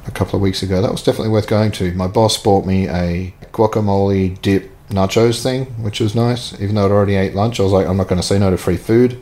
a 0.08 0.12
couple 0.12 0.38
of 0.38 0.42
weeks 0.42 0.64
ago? 0.64 0.82
That 0.82 0.92
was 0.92 1.04
definitely 1.04 1.34
worth 1.34 1.48
going 1.48 1.72
to. 1.74 1.94
My 1.94 2.08
boss 2.08 2.42
bought 2.42 2.66
me 2.66 2.88
a 2.88 3.34
guacamole 3.52 4.42
dip 4.42 4.72
nachos 4.88 5.44
thing, 5.44 5.66
which 5.84 6.00
was 6.00 6.16
nice. 6.16 6.54
Even 6.62 6.76
though 6.76 6.86
I'd 6.86 6.92
already 6.92 7.16
ate 7.16 7.36
lunch, 7.36 7.60
I 7.60 7.64
was 7.64 7.74
like, 7.74 7.86
I'm 7.86 7.98
not 7.98 8.08
going 8.08 8.22
to 8.22 8.26
say 8.26 8.40
no 8.40 8.50
to 8.50 8.58
free 8.58 8.78
food 8.78 9.22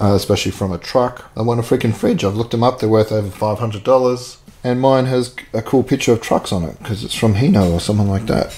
uh, 0.00 0.14
especially 0.14 0.52
from 0.52 0.72
a 0.72 0.78
truck. 0.78 1.30
I 1.36 1.42
want 1.42 1.60
a 1.60 1.62
freaking 1.62 1.94
fridge. 1.94 2.24
I've 2.24 2.36
looked 2.36 2.52
them 2.52 2.62
up; 2.62 2.78
they're 2.78 2.88
worth 2.88 3.12
over 3.12 3.30
five 3.30 3.58
hundred 3.58 3.84
dollars. 3.84 4.38
And 4.64 4.80
mine 4.80 5.06
has 5.06 5.34
a 5.52 5.62
cool 5.62 5.82
picture 5.82 6.12
of 6.12 6.20
trucks 6.20 6.52
on 6.52 6.64
it 6.64 6.78
because 6.78 7.04
it's 7.04 7.14
from 7.14 7.34
Hino 7.34 7.72
or 7.72 7.80
something 7.80 8.08
like 8.08 8.26
that. 8.26 8.56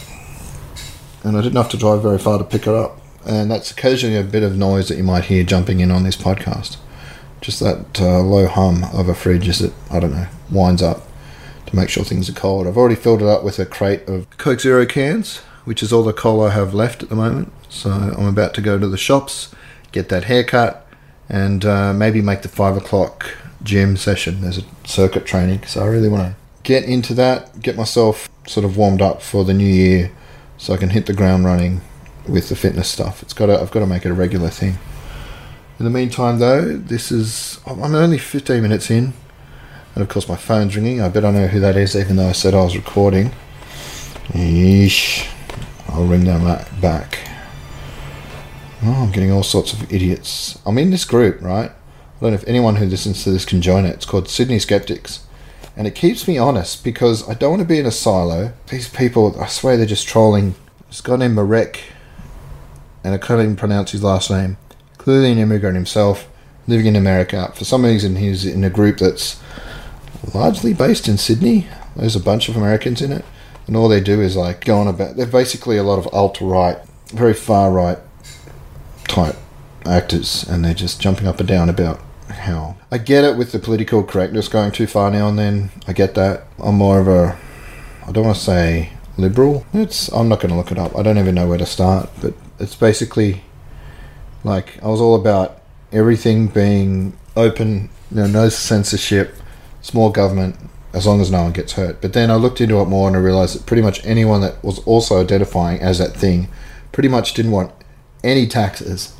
And 1.22 1.36
I 1.36 1.42
didn't 1.42 1.56
have 1.56 1.68
to 1.70 1.76
drive 1.76 2.02
very 2.02 2.18
far 2.18 2.38
to 2.38 2.44
pick 2.44 2.62
it 2.62 2.74
up. 2.74 2.98
And 3.26 3.50
that's 3.50 3.70
occasionally 3.70 4.16
a 4.16 4.24
bit 4.24 4.42
of 4.42 4.56
noise 4.56 4.88
that 4.88 4.96
you 4.96 5.04
might 5.04 5.24
hear 5.24 5.44
jumping 5.44 5.80
in 5.80 5.90
on 5.90 6.04
this 6.04 6.16
podcast. 6.16 6.78
Just 7.40 7.60
that 7.60 8.00
uh, 8.00 8.20
low 8.20 8.46
hum 8.46 8.84
of 8.92 9.08
a 9.08 9.14
fridge 9.14 9.48
as 9.48 9.62
it, 9.62 9.72
I 9.90 10.00
don't 10.00 10.12
know, 10.12 10.26
winds 10.50 10.82
up 10.82 11.02
to 11.66 11.76
make 11.76 11.88
sure 11.88 12.04
things 12.04 12.28
are 12.28 12.34
cold. 12.34 12.66
I've 12.66 12.76
already 12.76 12.96
filled 12.96 13.22
it 13.22 13.28
up 13.28 13.44
with 13.44 13.58
a 13.58 13.66
crate 13.66 14.06
of 14.08 14.28
Coke 14.36 14.60
Zero 14.60 14.84
cans, 14.84 15.38
which 15.64 15.82
is 15.82 15.92
all 15.92 16.02
the 16.02 16.12
coal 16.12 16.44
I 16.44 16.50
have 16.50 16.74
left 16.74 17.02
at 17.02 17.08
the 17.08 17.16
moment. 17.16 17.52
So 17.68 17.90
I'm 17.90 18.26
about 18.26 18.54
to 18.54 18.60
go 18.60 18.78
to 18.78 18.88
the 18.88 18.98
shops, 18.98 19.54
get 19.92 20.08
that 20.08 20.24
haircut, 20.24 20.86
and 21.28 21.64
uh, 21.64 21.92
maybe 21.94 22.20
make 22.20 22.42
the 22.42 22.48
five 22.48 22.76
o'clock 22.76 23.36
gym 23.62 23.96
session. 23.96 24.40
There's 24.40 24.58
a 24.58 24.64
circuit 24.84 25.24
training, 25.24 25.64
so 25.66 25.82
I 25.82 25.86
really 25.86 26.08
want 26.08 26.22
to 26.22 26.34
get 26.62 26.84
into 26.84 27.14
that, 27.14 27.60
get 27.62 27.76
myself 27.76 28.28
sort 28.46 28.64
of 28.64 28.76
warmed 28.76 29.00
up 29.00 29.22
for 29.22 29.44
the 29.44 29.54
new 29.54 29.64
year, 29.64 30.10
so 30.58 30.74
I 30.74 30.76
can 30.76 30.90
hit 30.90 31.06
the 31.06 31.14
ground 31.14 31.44
running 31.44 31.80
with 32.28 32.48
the 32.48 32.56
fitness 32.56 32.88
stuff. 32.90 33.22
It's 33.22 33.32
got 33.32 33.46
to, 33.46 33.60
I've 33.60 33.70
got 33.70 33.80
to 33.80 33.86
make 33.86 34.04
it 34.04 34.10
a 34.10 34.14
regular 34.14 34.50
thing. 34.50 34.78
In 35.80 35.84
the 35.84 35.90
meantime, 35.90 36.40
though, 36.40 36.76
this 36.76 37.10
is 37.10 37.58
I'm 37.66 37.94
only 37.94 38.18
15 38.18 38.60
minutes 38.60 38.90
in, 38.90 39.14
and 39.94 40.02
of 40.02 40.10
course 40.10 40.28
my 40.28 40.36
phone's 40.36 40.76
ringing. 40.76 41.00
I 41.00 41.08
bet 41.08 41.24
I 41.24 41.30
know 41.30 41.46
who 41.46 41.58
that 41.60 41.74
is, 41.74 41.96
even 41.96 42.16
though 42.16 42.28
I 42.28 42.32
said 42.32 42.52
I 42.52 42.62
was 42.62 42.76
recording. 42.76 43.30
Yeesh. 44.28 45.26
I'll 45.88 46.04
ring 46.04 46.24
them 46.24 46.44
back. 46.82 47.20
Oh, 48.82 49.04
I'm 49.04 49.10
getting 49.10 49.32
all 49.32 49.42
sorts 49.42 49.72
of 49.72 49.90
idiots. 49.90 50.58
I'm 50.66 50.76
in 50.76 50.90
this 50.90 51.06
group, 51.06 51.40
right? 51.40 51.70
I 51.70 52.20
don't 52.20 52.32
know 52.32 52.36
if 52.36 52.46
anyone 52.46 52.76
who 52.76 52.84
listens 52.84 53.24
to 53.24 53.30
this 53.30 53.46
can 53.46 53.62
join 53.62 53.86
it. 53.86 53.94
It's 53.94 54.04
called 54.04 54.28
Sydney 54.28 54.58
Skeptics. 54.58 55.26
And 55.78 55.86
it 55.86 55.94
keeps 55.94 56.28
me 56.28 56.36
honest 56.36 56.84
because 56.84 57.26
I 57.26 57.32
don't 57.32 57.52
want 57.52 57.62
to 57.62 57.66
be 57.68 57.78
in 57.78 57.86
a 57.86 57.90
silo. 57.90 58.52
These 58.68 58.90
people, 58.90 59.34
I 59.40 59.46
swear 59.46 59.78
they're 59.78 59.86
just 59.86 60.06
trolling. 60.06 60.56
This 60.88 61.00
guy 61.00 61.16
named 61.16 61.36
Marek, 61.36 61.84
and 63.02 63.14
I 63.14 63.18
can't 63.18 63.40
even 63.40 63.56
pronounce 63.56 63.92
his 63.92 64.02
last 64.02 64.30
name. 64.30 64.58
Clearly 65.00 65.32
an 65.32 65.38
immigrant 65.38 65.76
himself, 65.76 66.28
living 66.66 66.84
in 66.84 66.94
America. 66.94 67.50
For 67.54 67.64
some 67.64 67.86
reason, 67.86 68.16
he's 68.16 68.44
in 68.44 68.62
a 68.64 68.68
group 68.68 68.98
that's 68.98 69.40
largely 70.34 70.74
based 70.74 71.08
in 71.08 71.16
Sydney. 71.16 71.68
There's 71.96 72.16
a 72.16 72.20
bunch 72.20 72.50
of 72.50 72.56
Americans 72.56 73.00
in 73.00 73.10
it. 73.10 73.24
And 73.66 73.78
all 73.78 73.88
they 73.88 74.02
do 74.02 74.20
is 74.20 74.36
like 74.36 74.62
go 74.62 74.78
on 74.78 74.88
about. 74.88 75.16
They're 75.16 75.24
basically 75.24 75.78
a 75.78 75.82
lot 75.82 75.98
of 75.98 76.12
alt 76.12 76.38
right, 76.42 76.76
very 77.14 77.32
far 77.32 77.70
right 77.70 77.96
type 79.04 79.36
actors, 79.86 80.46
and 80.46 80.62
they're 80.62 80.74
just 80.74 81.00
jumping 81.00 81.26
up 81.26 81.40
and 81.40 81.48
down 81.48 81.70
about 81.70 81.98
how. 82.28 82.76
I 82.92 82.98
get 82.98 83.24
it 83.24 83.38
with 83.38 83.52
the 83.52 83.58
political 83.58 84.04
correctness 84.04 84.48
going 84.48 84.72
too 84.72 84.86
far 84.86 85.10
now 85.10 85.28
and 85.28 85.38
then. 85.38 85.70
I 85.88 85.94
get 85.94 86.14
that. 86.16 86.46
I'm 86.58 86.74
more 86.74 87.00
of 87.00 87.08
a. 87.08 87.38
I 88.06 88.12
don't 88.12 88.26
want 88.26 88.36
to 88.36 88.42
say 88.42 88.92
liberal. 89.16 89.64
It's. 89.72 90.08
I'm 90.08 90.28
not 90.28 90.40
going 90.40 90.50
to 90.50 90.56
look 90.56 90.70
it 90.70 90.78
up. 90.78 90.94
I 90.94 91.02
don't 91.02 91.16
even 91.16 91.34
know 91.34 91.48
where 91.48 91.56
to 91.56 91.64
start. 91.64 92.10
But 92.20 92.34
it's 92.58 92.74
basically 92.74 93.44
like 94.44 94.82
I 94.82 94.88
was 94.88 95.00
all 95.00 95.14
about 95.14 95.60
everything 95.92 96.48
being 96.48 97.16
open. 97.36 97.90
You 98.10 98.18
know, 98.18 98.26
no 98.26 98.48
censorship, 98.48 99.34
small 99.82 100.10
government, 100.10 100.56
as 100.92 101.06
long 101.06 101.20
as 101.20 101.30
no 101.30 101.42
one 101.42 101.52
gets 101.52 101.74
hurt. 101.74 102.00
But 102.00 102.12
then 102.12 102.30
I 102.30 102.34
looked 102.34 102.60
into 102.60 102.80
it 102.80 102.86
more 102.86 103.06
and 103.08 103.16
I 103.16 103.20
realized 103.20 103.56
that 103.56 103.66
pretty 103.66 103.82
much 103.82 104.04
anyone 104.04 104.40
that 104.40 104.62
was 104.64 104.80
also 104.80 105.20
identifying 105.20 105.80
as 105.80 105.98
that 105.98 106.16
thing 106.16 106.48
pretty 106.92 107.08
much 107.08 107.34
didn't 107.34 107.52
want 107.52 107.72
any 108.24 108.46
taxes 108.46 109.14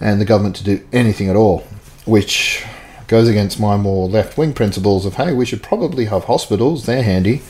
and 0.00 0.20
the 0.20 0.24
government 0.24 0.56
to 0.56 0.64
do 0.64 0.84
anything 0.92 1.28
at 1.28 1.36
all, 1.36 1.60
which 2.04 2.64
goes 3.06 3.28
against 3.28 3.60
my 3.60 3.76
more 3.76 4.08
left 4.08 4.38
wing 4.38 4.52
principles 4.52 5.04
of 5.04 5.14
hey, 5.14 5.32
we 5.32 5.46
should 5.46 5.62
probably 5.62 6.06
have 6.06 6.24
hospitals, 6.24 6.86
they're 6.86 7.02
handy, 7.02 7.42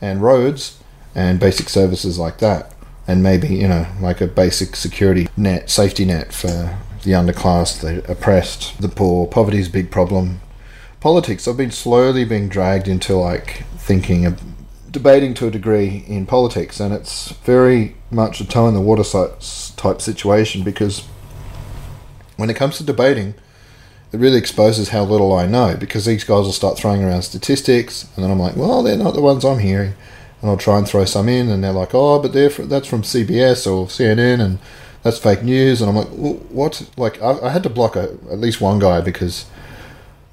and 0.00 0.22
roads 0.22 0.78
and 1.14 1.40
basic 1.40 1.68
services 1.68 2.18
like 2.18 2.38
that. 2.38 2.73
And 3.06 3.22
maybe, 3.22 3.48
you 3.48 3.68
know, 3.68 3.86
like 4.00 4.20
a 4.20 4.26
basic 4.26 4.76
security 4.76 5.28
net, 5.36 5.68
safety 5.68 6.04
net 6.04 6.32
for 6.32 6.78
the 7.02 7.12
underclass, 7.12 7.80
the 7.80 8.10
oppressed, 8.10 8.80
the 8.80 8.88
poor. 8.88 9.26
Poverty 9.26 9.58
is 9.58 9.68
a 9.68 9.72
big 9.72 9.90
problem. 9.90 10.40
Politics, 11.00 11.46
I've 11.46 11.58
been 11.58 11.70
slowly 11.70 12.24
being 12.24 12.48
dragged 12.48 12.88
into 12.88 13.14
like 13.14 13.64
thinking 13.76 14.24
of 14.24 14.42
debating 14.90 15.34
to 15.34 15.46
a 15.46 15.50
degree 15.50 16.04
in 16.06 16.24
politics, 16.24 16.80
and 16.80 16.94
it's 16.94 17.32
very 17.44 17.96
much 18.10 18.40
a 18.40 18.46
toe 18.46 18.68
in 18.68 18.74
the 18.74 18.80
water 18.80 19.04
type 19.76 20.00
situation 20.00 20.62
because 20.62 21.00
when 22.36 22.48
it 22.48 22.56
comes 22.56 22.78
to 22.78 22.84
debating, 22.84 23.34
it 24.12 24.18
really 24.18 24.38
exposes 24.38 24.90
how 24.90 25.02
little 25.04 25.32
I 25.32 25.46
know 25.46 25.76
because 25.76 26.04
these 26.04 26.24
guys 26.24 26.44
will 26.44 26.52
start 26.52 26.78
throwing 26.78 27.02
around 27.02 27.22
statistics, 27.22 28.08
and 28.14 28.24
then 28.24 28.30
I'm 28.30 28.38
like, 28.38 28.56
well, 28.56 28.82
they're 28.82 28.96
not 28.96 29.14
the 29.14 29.20
ones 29.20 29.44
I'm 29.44 29.58
hearing, 29.58 29.94
and 30.44 30.50
I'll 30.50 30.58
try 30.58 30.76
and 30.76 30.86
throw 30.86 31.06
some 31.06 31.26
in, 31.26 31.48
and 31.48 31.64
they're 31.64 31.72
like, 31.72 31.94
oh, 31.94 32.20
but 32.20 32.34
they're 32.34 32.50
that's 32.50 32.86
from 32.86 33.00
CBS 33.00 33.66
or 33.66 33.86
CNN, 33.86 34.44
and 34.44 34.58
that's 35.02 35.18
fake 35.18 35.42
news, 35.42 35.80
and 35.80 35.88
I'm 35.88 35.96
like, 35.96 36.08
what? 36.50 36.86
Like, 36.98 37.20
I, 37.22 37.38
I 37.40 37.48
had 37.48 37.62
to 37.62 37.70
block 37.70 37.96
a, 37.96 38.10
at 38.30 38.40
least 38.40 38.60
one 38.60 38.78
guy 38.78 39.00
because 39.00 39.46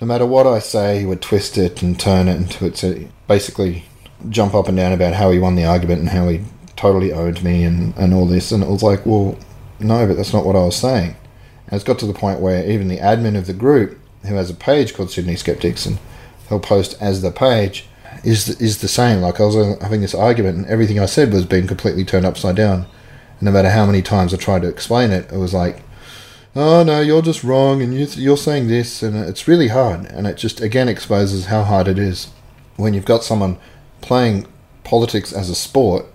no 0.01 0.08
matter 0.08 0.25
what 0.25 0.46
I 0.46 0.60
say, 0.60 1.00
he 1.00 1.06
would 1.06 1.22
twist 1.22 1.58
it 1.58 1.82
and 1.82 1.98
turn 1.98 2.27
it 2.27 2.36
into 2.36 2.65
its 2.65 2.84
basically 3.30 3.86
jump 4.27 4.53
up 4.53 4.68
and 4.68 4.75
down 4.75 4.91
about 4.91 5.13
how 5.13 5.32
he 5.32 5.39
won 5.39 5.56
the 5.56 5.63
argument 5.63 6.01
and 6.01 6.10
how 6.10 6.27
he 6.27 6.41
totally 6.75 7.13
owed 7.13 7.41
me 7.41 7.63
and, 7.63 7.96
and 7.96 8.13
all 8.13 8.25
this. 8.25 8.51
And 8.51 8.62
it 8.62 8.70
was 8.70 8.84
like, 8.84 9.06
well, 9.06 9.39
no, 9.80 10.06
but 10.06 10.18
that's 10.18 10.34
not 10.34 10.46
what 10.46 10.58
I 10.58 10.65
was 10.65 10.75
saying. 10.75 11.15
And 11.68 11.74
it's 11.74 11.86
got 11.86 12.00
to 12.00 12.06
the 12.06 12.13
point 12.13 12.41
where 12.41 12.70
even 12.70 12.89
the 12.89 12.98
admin 12.98 13.38
of 13.38 13.48
the 13.48 13.53
group, 13.53 13.98
who 14.25 14.36
has 14.36 14.50
a 14.50 14.56
page 14.56 14.94
called 14.94 15.10
Sydney 15.10 15.38
Skeptics, 15.38 15.86
and 15.86 16.00
he'll 16.50 16.60
post 16.60 16.98
as 17.00 17.22
the 17.22 17.32
page, 17.32 17.88
is 18.24 18.50
is 18.62 18.80
the 18.80 18.88
same. 18.88 19.22
Like 19.22 19.39
I 19.39 19.46
was 19.46 19.80
having 19.82 20.01
this 20.01 20.15
argument, 20.15 20.58
and 20.58 20.65
everything 20.68 21.00
I 21.00 21.06
said 21.06 21.34
was 21.34 21.46
being 21.46 21.68
completely 21.68 22.06
turned 22.06 22.25
upside 22.25 22.56
down. 22.56 22.86
And 23.39 23.44
no 23.44 23.51
matter 23.51 23.70
how 23.70 23.86
many 23.86 24.01
times 24.01 24.34
I 24.34 24.38
tried 24.38 24.62
to 24.63 24.68
explain 24.68 25.12
it, 25.12 25.32
it 25.32 25.38
was 25.38 25.53
like, 25.53 25.84
"Oh 26.56 26.84
no, 26.84 27.01
you're 27.01 27.22
just 27.22 27.44
wrong, 27.44 27.82
and 27.82 27.94
you're 27.94 28.38
saying 28.38 28.68
this," 28.68 29.03
and 29.03 29.15
it's 29.15 29.48
really 29.48 29.70
hard. 29.70 30.06
And 30.06 30.27
it 30.27 30.38
just 30.38 30.62
again 30.62 30.88
exposes 30.88 31.46
how 31.46 31.63
hard 31.63 31.88
it 31.88 31.98
is 32.00 32.27
when 32.77 32.94
you've 32.94 33.06
got 33.06 33.24
someone 33.24 33.58
playing 34.01 34.48
politics 34.84 35.32
as 35.32 35.50
a 35.50 35.56
sport 35.56 36.06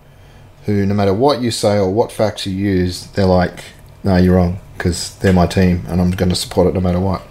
who, 0.64 0.84
no 0.84 0.94
matter 0.94 1.14
what 1.14 1.40
you 1.40 1.50
say 1.50 1.76
or 1.78 1.90
what 1.90 2.10
facts 2.10 2.46
you 2.46 2.52
use, 2.52 3.06
they're 3.08 3.26
like, 3.26 3.64
"No, 4.04 4.16
you're 4.16 4.36
wrong," 4.36 4.58
because 4.76 5.16
they're 5.16 5.32
my 5.32 5.46
team, 5.46 5.84
and 5.88 6.00
I'm 6.00 6.10
going 6.10 6.30
to 6.30 6.36
support 6.36 6.68
it 6.68 6.74
no 6.74 6.80
matter 6.80 7.00
what. 7.00 7.22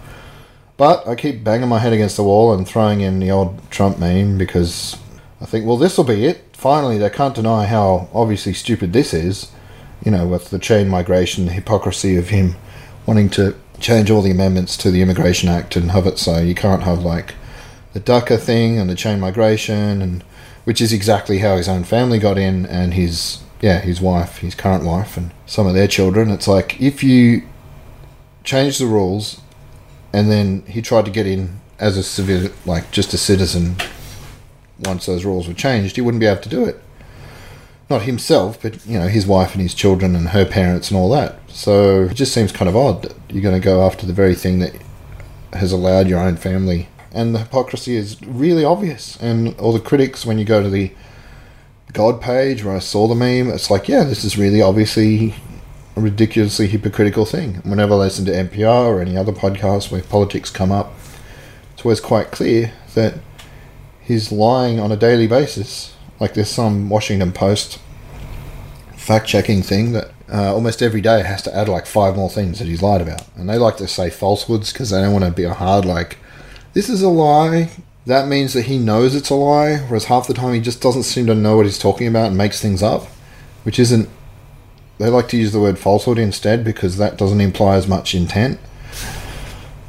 But 0.77 1.07
I 1.07 1.15
keep 1.15 1.43
banging 1.43 1.69
my 1.69 1.79
head 1.79 1.93
against 1.93 2.17
the 2.17 2.23
wall 2.23 2.53
and 2.53 2.67
throwing 2.67 3.01
in 3.01 3.19
the 3.19 3.31
old 3.31 3.59
Trump 3.71 3.97
meme 3.97 4.37
because 4.37 4.97
I 5.39 5.45
think, 5.45 5.65
well, 5.65 5.77
this 5.77 5.97
will 5.97 6.03
be 6.03 6.25
it. 6.25 6.43
Finally, 6.53 6.97
they 6.97 7.09
can't 7.09 7.35
deny 7.35 7.65
how 7.65 8.09
obviously 8.13 8.53
stupid 8.53 8.91
this 8.91 9.13
is. 9.13 9.51
You 10.03 10.11
know, 10.11 10.27
with 10.27 10.49
the 10.49 10.59
chain 10.59 10.89
migration, 10.89 11.45
the 11.45 11.53
hypocrisy 11.53 12.17
of 12.17 12.29
him 12.29 12.55
wanting 13.05 13.29
to 13.31 13.55
change 13.79 14.09
all 14.09 14.21
the 14.21 14.31
amendments 14.31 14.77
to 14.77 14.91
the 14.91 15.01
Immigration 15.01 15.49
Act 15.49 15.75
and 15.75 15.91
have 15.91 16.07
it 16.07 16.17
so 16.17 16.39
you 16.39 16.55
can't 16.55 16.83
have 16.83 17.03
like 17.03 17.35
the 17.93 17.99
DACA 17.99 18.39
thing 18.39 18.77
and 18.77 18.89
the 18.89 18.95
chain 18.95 19.19
migration, 19.19 20.01
and 20.01 20.23
which 20.65 20.81
is 20.81 20.91
exactly 20.91 21.39
how 21.39 21.55
his 21.55 21.69
own 21.69 21.83
family 21.85 22.19
got 22.19 22.37
in 22.37 22.65
and 22.65 22.93
his 22.93 23.41
yeah 23.61 23.79
his 23.79 24.01
wife, 24.01 24.39
his 24.39 24.55
current 24.55 24.83
wife, 24.83 25.15
and 25.15 25.31
some 25.45 25.65
of 25.65 25.73
their 25.73 25.87
children. 25.87 26.29
It's 26.29 26.47
like 26.47 26.79
if 26.81 27.03
you 27.03 27.43
change 28.43 28.77
the 28.77 28.85
rules 28.85 29.39
and 30.15 30.31
then 30.31 30.61
he 30.61 30.81
tried 30.81 31.03
to 31.03 31.11
get 31.11 31.27
in 31.27 31.59
as 31.77 31.97
a 31.97 32.03
civil, 32.03 32.49
like 32.65 32.89
just 32.89 33.13
a 33.13 33.17
citizen. 33.17 33.75
Once 34.79 35.07
those 35.07 35.25
rules 35.25 35.45
were 35.45 35.53
changed, 35.53 35.97
he 35.97 36.01
wouldn't 36.01 36.21
be 36.21 36.25
able 36.25 36.41
to 36.41 36.47
do 36.47 36.63
it. 36.63 36.81
Not 37.89 38.03
himself, 38.03 38.61
but 38.61 38.85
you 38.87 38.97
know 38.97 39.09
his 39.09 39.27
wife 39.27 39.51
and 39.51 39.61
his 39.61 39.73
children 39.73 40.15
and 40.15 40.29
her 40.29 40.45
parents 40.45 40.89
and 40.89 40.97
all 40.97 41.09
that. 41.09 41.37
So 41.49 42.03
it 42.03 42.13
just 42.13 42.33
seems 42.33 42.53
kind 42.53 42.69
of 42.69 42.77
odd 42.77 43.03
that 43.03 43.13
you're 43.29 43.43
going 43.43 43.59
to 43.61 43.65
go 43.65 43.85
after 43.85 44.05
the 44.05 44.13
very 44.13 44.35
thing 44.35 44.59
that 44.59 44.73
has 45.51 45.73
allowed 45.73 46.07
your 46.07 46.19
own 46.19 46.37
family. 46.37 46.87
And 47.11 47.35
the 47.35 47.39
hypocrisy 47.39 47.97
is 47.97 48.21
really 48.21 48.63
obvious. 48.63 49.17
And 49.17 49.53
all 49.59 49.73
the 49.73 49.81
critics, 49.81 50.25
when 50.25 50.39
you 50.39 50.45
go 50.45 50.63
to 50.63 50.69
the 50.69 50.93
God 51.91 52.21
page 52.21 52.63
where 52.63 52.75
I 52.75 52.79
saw 52.79 53.09
the 53.09 53.15
meme, 53.15 53.49
it's 53.49 53.69
like, 53.69 53.89
yeah, 53.89 54.05
this 54.05 54.23
is 54.23 54.37
really 54.37 54.61
obviously 54.61 55.35
ridiculously 55.95 56.67
hypocritical 56.67 57.25
thing. 57.25 57.55
Whenever 57.63 57.93
I 57.93 57.97
listen 57.97 58.25
to 58.25 58.31
NPR 58.31 58.85
or 58.85 59.01
any 59.01 59.17
other 59.17 59.31
podcast 59.31 59.91
where 59.91 60.01
politics 60.01 60.49
come 60.49 60.71
up, 60.71 60.93
it's 61.73 61.85
always 61.85 62.01
quite 62.01 62.31
clear 62.31 62.73
that 62.93 63.15
he's 64.01 64.31
lying 64.31 64.79
on 64.79 64.91
a 64.91 64.97
daily 64.97 65.27
basis. 65.27 65.95
Like 66.19 66.33
there's 66.33 66.49
some 66.49 66.89
Washington 66.89 67.31
Post 67.31 67.79
fact 68.95 69.27
checking 69.27 69.61
thing 69.61 69.91
that 69.91 70.11
uh, 70.31 70.53
almost 70.53 70.81
every 70.81 71.01
day 71.01 71.21
has 71.21 71.41
to 71.43 71.55
add 71.55 71.69
like 71.69 71.85
five 71.85 72.15
more 72.15 72.29
things 72.29 72.59
that 72.59 72.67
he's 72.67 72.81
lied 72.81 73.01
about. 73.01 73.21
And 73.35 73.47
they 73.47 73.57
like 73.57 73.77
to 73.77 73.87
say 73.87 74.09
falsehoods 74.09 74.73
because 74.73 74.89
they 74.89 75.01
don't 75.01 75.13
want 75.13 75.25
to 75.25 75.31
be 75.31 75.43
a 75.43 75.53
hard, 75.53 75.85
like, 75.85 76.17
this 76.73 76.89
is 76.89 77.01
a 77.01 77.09
lie. 77.09 77.69
That 78.05 78.27
means 78.27 78.53
that 78.53 78.63
he 78.63 78.77
knows 78.77 79.15
it's 79.15 79.29
a 79.29 79.35
lie, 79.35 79.77
whereas 79.77 80.05
half 80.05 80.27
the 80.27 80.33
time 80.33 80.53
he 80.53 80.59
just 80.59 80.81
doesn't 80.81 81.03
seem 81.03 81.27
to 81.27 81.35
know 81.35 81.57
what 81.57 81.65
he's 81.65 81.79
talking 81.79 82.07
about 82.07 82.27
and 82.27 82.37
makes 82.37 82.61
things 82.61 82.83
up, 82.83 83.05
which 83.63 83.79
isn't 83.79 84.09
they 84.97 85.09
like 85.09 85.27
to 85.29 85.37
use 85.37 85.51
the 85.51 85.59
word 85.59 85.77
falsehood 85.77 86.17
instead 86.17 86.63
because 86.63 86.97
that 86.97 87.17
doesn't 87.17 87.41
imply 87.41 87.75
as 87.75 87.87
much 87.87 88.15
intent. 88.15 88.59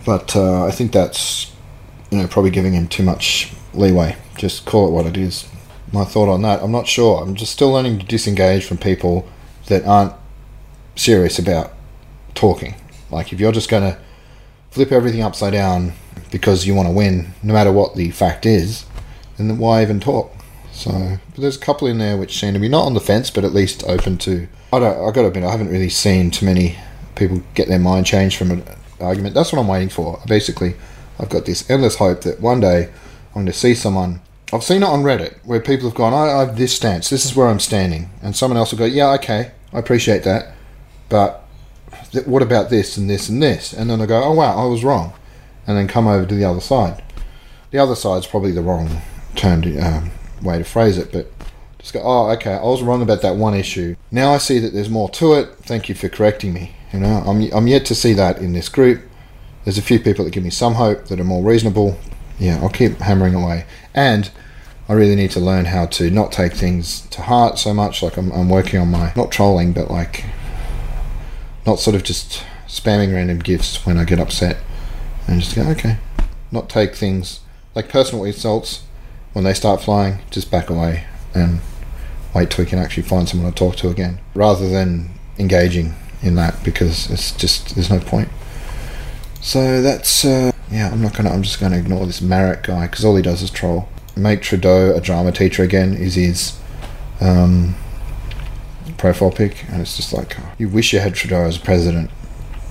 But 0.05 0.35
uh, 0.37 0.65
I 0.65 0.71
think 0.71 0.93
that's 0.93 1.53
you 2.11 2.19
know 2.19 2.27
probably 2.27 2.51
giving 2.51 2.75
him 2.75 2.89
too 2.89 3.03
much 3.03 3.53
leeway. 3.75 4.17
Just 4.37 4.65
call 4.65 4.89
it 4.89 4.91
what 4.91 5.07
it 5.07 5.17
is. 5.17 5.49
My 5.93 6.05
thought 6.05 6.29
on 6.29 6.43
that. 6.43 6.63
I'm 6.63 6.73
not 6.73 6.87
sure. 6.89 7.23
I'm 7.23 7.35
just 7.35 7.53
still 7.53 7.71
learning 7.71 7.99
to 8.01 8.07
disengage 8.07 8.65
from 8.65 8.79
people 8.79 9.29
that 9.67 9.85
aren't 9.85 10.13
serious 10.97 11.39
about 11.39 11.73
talking. 12.35 12.75
Like 13.11 13.33
if 13.33 13.41
you're 13.41 13.53
just 13.53 13.69
going 13.69 13.83
to 13.83 13.99
flip 14.71 14.93
everything 14.93 15.23
upside 15.23 15.53
down 15.53 15.93
because 16.31 16.67
you 16.67 16.75
want 16.75 16.89
to 16.89 16.93
win, 16.93 17.33
no 17.43 17.53
matter 17.53 17.73
what 17.73 17.95
the 17.95 18.11
fact 18.11 18.45
is, 18.45 18.85
then 19.37 19.59
why 19.59 19.83
even 19.83 20.01
talk? 20.01 20.36
So, 20.77 21.19
there's 21.39 21.57
a 21.57 21.61
couple 21.61 21.89
in 21.89 21.97
there 21.97 22.19
which 22.19 22.39
seem 22.39 22.53
to 22.53 22.61
be 22.61 22.69
not 22.69 22.85
on 22.85 22.93
the 22.93 23.01
fence, 23.01 23.31
but 23.31 23.45
at 23.45 23.55
least 23.55 23.83
open 23.85 24.19
to. 24.19 24.47
I 24.75 24.79
don't. 24.79 25.09
I 25.09 25.11
got 25.11 25.23
to 25.23 25.29
admit, 25.29 25.45
I 25.45 25.51
haven't 25.51 25.71
really 25.71 25.89
seen 25.89 26.31
too 26.31 26.45
many 26.45 26.77
people 27.15 27.43
get 27.55 27.69
their 27.69 27.79
mind 27.79 28.05
changed 28.05 28.37
from 28.37 28.51
an 28.51 28.63
argument. 29.01 29.35
That's 29.35 29.55
what 29.55 29.59
I'm 29.59 29.69
waiting 29.69 29.89
for. 29.89 30.21
Basically, 30.29 30.75
I've 31.19 31.31
got 31.31 31.47
this 31.47 31.69
endless 31.71 31.97
hope 31.97 32.21
that 32.23 32.43
one 32.43 32.61
day 32.61 32.91
I'm 33.29 33.33
going 33.33 33.47
to 33.47 33.55
see 33.55 33.75
someone. 33.75 34.21
I've 34.53 34.63
seen 34.63 34.83
it 34.83 34.87
on 34.87 35.03
Reddit 35.03 35.39
where 35.45 35.61
people 35.61 35.89
have 35.89 35.97
gone, 35.97 36.13
I, 36.13 36.31
I 36.31 36.41
have 36.41 36.59
this 36.59 36.77
stance. 36.77 37.09
This 37.09 37.25
is 37.25 37.35
where 37.35 37.49
I'm 37.49 37.59
standing, 37.59 38.11
and 38.23 38.37
someone 38.37 38.59
else 38.59 38.71
will 38.71 38.79
go, 38.79 38.85
Yeah, 38.85 39.13
okay, 39.15 39.53
I 39.73 39.79
appreciate 39.79 40.25
that, 40.25 40.55
but 41.09 41.43
th- 42.13 42.27
what 42.27 42.43
about 42.43 42.69
this 42.69 42.99
and 42.99 43.09
this 43.09 43.31
and 43.31 43.43
this? 43.43 43.73
And 43.73 43.89
then 43.89 43.99
they 43.99 44.07
go, 44.07 44.23
Oh 44.23 44.35
wow, 44.35 44.63
I 44.63 44.67
was 44.67 44.85
wrong, 44.85 45.15
and 45.67 45.77
then 45.77 45.89
come 45.89 46.07
over 46.07 46.27
to 46.27 46.35
the 46.35 46.45
other 46.45 46.61
side. 46.61 47.03
The 47.71 47.79
other 47.79 47.97
side's 47.97 48.27
probably 48.27 48.53
the 48.53 48.63
wrong 48.63 49.01
term 49.35 49.63
to, 49.63 49.79
um, 49.79 50.11
way 50.43 50.59
to 50.59 50.65
phrase 50.65 50.99
it, 50.99 51.13
but 51.13 51.31
just 51.79 51.95
go, 51.95 52.03
oh, 52.03 52.31
okay, 52.31 52.55
I 52.55 52.63
was 52.63 52.83
wrong 52.83 53.03
about 53.03 53.23
that 53.23 53.37
one 53.37 53.55
issue. 53.55 53.97
Now 54.11 54.33
I 54.33 54.39
see 54.39 54.59
that 54.59 54.73
there's 54.73 54.91
more 54.91 55.09
to 55.11 55.35
it. 55.35 55.51
Thank 55.63 55.89
you 55.89 55.95
for 55.95 56.09
correcting 56.09 56.53
me. 56.53 56.75
You 56.93 57.01
know, 57.01 57.23
I'm, 57.27 57.53
I'm 57.53 57.67
yet 57.67 57.85
to 57.87 57.95
see 57.95 58.13
that 58.15 58.39
in 58.39 58.53
this 58.53 58.69
group. 58.69 59.03
There's 59.65 59.79
a 59.79 59.83
few 59.83 60.01
people 60.01 60.25
that 60.25 60.33
give 60.33 60.45
me 60.45 60.51
some 60.51 60.75
hope 60.75 61.07
that 61.07 61.21
are 61.21 61.25
more 61.25 61.43
reasonable. 61.43 61.99
Yeah, 62.39 62.59
I'll 62.61 62.71
keep 62.71 62.99
hammering 62.99 63.35
away. 63.35 63.67
And 63.95 64.31
I 64.89 64.93
really 64.93 65.17
need 65.17 65.31
to 65.33 65.41
learn 65.41 65.67
how 65.67 65.87
to 65.87 66.11
not 66.11 66.33
take 66.33 66.53
things 66.55 67.03
to 67.09 67.23
heart 67.23 67.59
so 67.59 67.75
much. 67.75 68.03
Like 68.03 68.17
I'm, 68.17 68.31
I'm 68.33 68.49
working 68.49 68.81
on 68.81 68.91
my, 68.91 69.13
not 69.17 69.31
trolling, 69.31 69.73
but 69.73 69.91
like 69.91 70.25
not 71.67 71.81
sort 71.81 71.97
of 71.97 72.05
just 72.05 72.45
spamming 72.67 73.13
random 73.13 73.39
gifts 73.39 73.85
when 73.85 73.99
I 73.99 74.05
get 74.05 74.21
upset 74.21 74.59
and 75.27 75.41
just 75.41 75.57
go, 75.57 75.63
okay, 75.63 75.99
not 76.53 76.69
take 76.69 76.95
things 76.95 77.41
like 77.75 77.89
personal 77.89 78.25
insults 78.25 78.83
when 79.37 79.45
they 79.45 79.53
start 79.53 79.83
flying, 79.83 80.19
just 80.31 80.51
back 80.51 80.71
away 80.71 81.05
and 81.35 81.61
wait 82.35 82.51
till 82.51 82.65
we 82.65 82.71
can 82.71 82.79
actually 82.79 83.03
find 83.03 83.29
someone 83.29 83.53
to 83.53 83.55
talk 83.55 83.77
to 83.77 83.91
again, 83.91 84.19
rather 84.35 84.67
than 84.67 85.11
engaging 85.39 85.95
in 86.23 86.37
that 86.37 86.65
because 86.65 87.11
it's 87.11 87.33
just 87.33 87.75
there's 87.75 87.91
no 87.91 88.01
point. 88.01 88.31
So 89.43 89.83
that's 89.83 90.25
uh, 90.25 90.53
yeah. 90.71 90.91
I'm 90.91 91.03
not 91.03 91.15
gonna. 91.15 91.29
I'm 91.29 91.43
just 91.43 91.61
gonna 91.61 91.77
ignore 91.77 92.07
this 92.07 92.23
Marit 92.23 92.63
guy 92.63 92.87
because 92.87 93.05
all 93.05 93.15
he 93.15 93.21
does 93.21 93.43
is 93.43 93.51
troll. 93.51 93.91
Make 94.17 94.41
Trudeau 94.41 94.97
a 94.97 95.03
drama 95.03 95.33
teacher 95.33 95.63
again 95.63 95.93
is 95.93 96.15
his 96.15 96.59
um, 97.21 97.75
profile 98.97 99.31
pic, 99.31 99.67
and 99.69 99.83
it's 99.83 99.99
just 99.99 100.15
like 100.15 100.41
oh, 100.41 100.55
you 100.57 100.71
wish 100.71 100.95
you 100.95 101.01
had 101.01 101.15
Trudeau 101.15 101.43
as 101.43 101.59
president. 101.59 102.11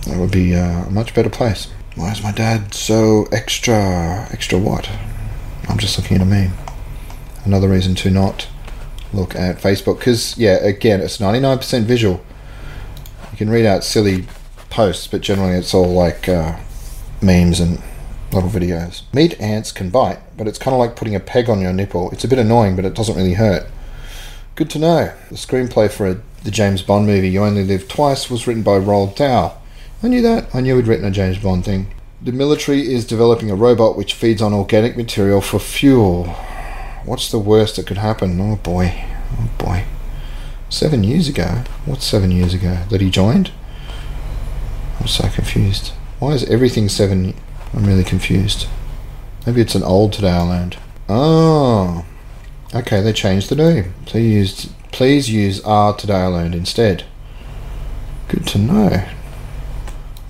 That 0.08 0.18
would 0.18 0.32
be 0.32 0.56
uh, 0.56 0.86
a 0.86 0.90
much 0.90 1.14
better 1.14 1.30
place. 1.30 1.68
Why 1.94 2.12
is 2.12 2.24
my 2.24 2.32
dad 2.32 2.74
so 2.74 3.28
extra? 3.32 4.28
Extra 4.32 4.58
what? 4.58 4.90
I'm 5.70 5.78
just 5.78 5.98
looking 5.98 6.18
at 6.18 6.24
a 6.24 6.26
meme. 6.26 6.54
Another 7.44 7.70
reason 7.70 7.96
to 7.96 8.10
not 8.10 8.48
look 9.14 9.36
at 9.36 9.58
Facebook 9.58 10.00
because, 10.00 10.38
yeah, 10.38 10.56
again, 10.56 11.02
it's 11.02 11.18
99% 11.18 11.84
visual. 11.84 12.24
You 13.32 13.38
can 13.38 13.50
read 13.50 13.66
out 13.66 13.84
silly 13.84 14.26
posts, 14.70 15.08
but 15.08 15.22
generally 15.22 15.58
it's 15.58 15.74
all 15.74 15.92
like 15.92 16.28
uh, 16.28 16.58
memes 17.22 17.60
and 17.60 17.82
little 18.32 18.50
videos. 18.50 19.04
Meat 19.14 19.40
ants 19.40 19.72
can 19.72 19.90
bite, 19.90 20.20
but 20.38 20.48
it's 20.48 20.60
kind 20.60 20.74
of 20.74 20.80
like 20.80 20.96
putting 20.96 21.16
a 21.16 21.20
peg 21.20 21.50
on 21.50 21.62
your 21.62 21.74
nipple. 21.74 22.12
It's 22.12 22.24
a 22.24 22.28
bit 22.28 22.40
annoying, 22.40 22.76
but 22.76 22.86
it 22.86 22.94
doesn't 22.94 23.16
really 23.16 23.34
hurt. 23.34 23.68
Good 24.56 24.70
to 24.72 24.80
know. 24.80 25.14
The 25.30 25.36
screenplay 25.36 25.92
for 25.92 26.08
a, 26.08 26.22
the 26.44 26.52
James 26.52 26.82
Bond 26.82 27.08
movie 27.08 27.30
You 27.30 27.44
Only 27.44 27.64
Live 27.64 27.88
Twice 27.88 28.30
was 28.30 28.48
written 28.48 28.64
by 28.64 28.80
Roald 28.80 29.16
Dahl. 29.16 29.62
I 30.04 30.08
knew 30.08 30.22
that. 30.22 30.54
I 30.54 30.62
knew 30.62 30.76
he'd 30.76 30.88
written 30.88 31.06
a 31.06 31.12
James 31.12 31.38
Bond 31.38 31.66
thing. 31.66 31.88
The 32.22 32.32
military 32.32 32.94
is 32.94 33.06
developing 33.06 33.52
a 33.52 33.56
robot 33.56 33.98
which 33.98 34.14
feeds 34.14 34.42
on 34.42 34.54
organic 34.54 34.96
material 34.96 35.42
for 35.42 35.60
fuel. 35.60 36.26
What's 37.04 37.30
the 37.30 37.40
worst 37.40 37.76
that 37.76 37.86
could 37.86 37.98
happen? 37.98 38.40
Oh 38.40 38.56
boy. 38.56 39.06
Oh 39.34 39.50
boy. 39.58 39.84
Seven 40.70 41.04
years 41.04 41.28
ago? 41.28 41.64
What's 41.86 42.06
seven 42.06 42.32
years 42.32 42.54
ago? 42.54 42.80
That 42.90 43.02
he 43.02 43.10
joined? 43.10 43.52
I'm 45.00 45.08
so 45.08 45.28
confused. 45.30 45.90
Why 46.20 46.32
is 46.32 46.46
everything 46.46 46.90
seven? 46.90 47.36
I'm 47.74 47.86
really 47.86 48.04
confused. 48.04 48.68
Maybe 49.46 49.62
it's 49.62 49.76
an 49.76 49.84
old 49.84 50.14
today 50.14 50.32
I 50.32 50.42
learned. 50.42 50.78
Oh. 51.08 52.06
Okay, 52.74 53.02
they 53.02 53.14
changed 53.14 53.50
the 53.50 53.56
name. 53.56 53.94
So 54.08 54.18
used 54.18 54.72
please 54.92 55.30
use 55.30 55.62
R 55.62 55.94
today 55.94 56.16
I 56.16 56.28
learned 56.28 56.56
instead. 56.56 57.04
Good 58.30 58.48
to 58.48 58.58
know. 58.58 59.06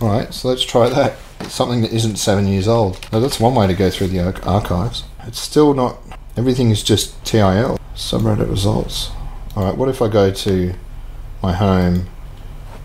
Alright, 0.02 0.34
so 0.34 0.50
let's 0.50 0.64
try 0.64 0.90
that. 0.90 1.16
Something 1.50 1.82
that 1.82 1.92
isn't 1.92 2.18
seven 2.18 2.48
years 2.48 2.68
old. 2.68 3.00
Now, 3.12 3.20
that's 3.20 3.40
one 3.40 3.56
way 3.56 3.68
to 3.68 3.74
go 3.74 3.90
through 3.90 4.08
the 4.08 4.20
arch- 4.20 4.46
archives. 4.46 5.04
It's 5.26 5.40
still 5.40 5.74
not. 5.74 5.98
Everything 6.38 6.70
is 6.70 6.84
just 6.84 7.24
TIL. 7.26 7.80
Subreddit 7.96 8.50
results. 8.50 9.12
Alright, 9.56 9.78
what 9.78 9.90
if 9.90 10.02
I 10.02 10.10
go 10.10 10.32
to 10.32 10.74
my 11.42 11.54
home 11.54 12.08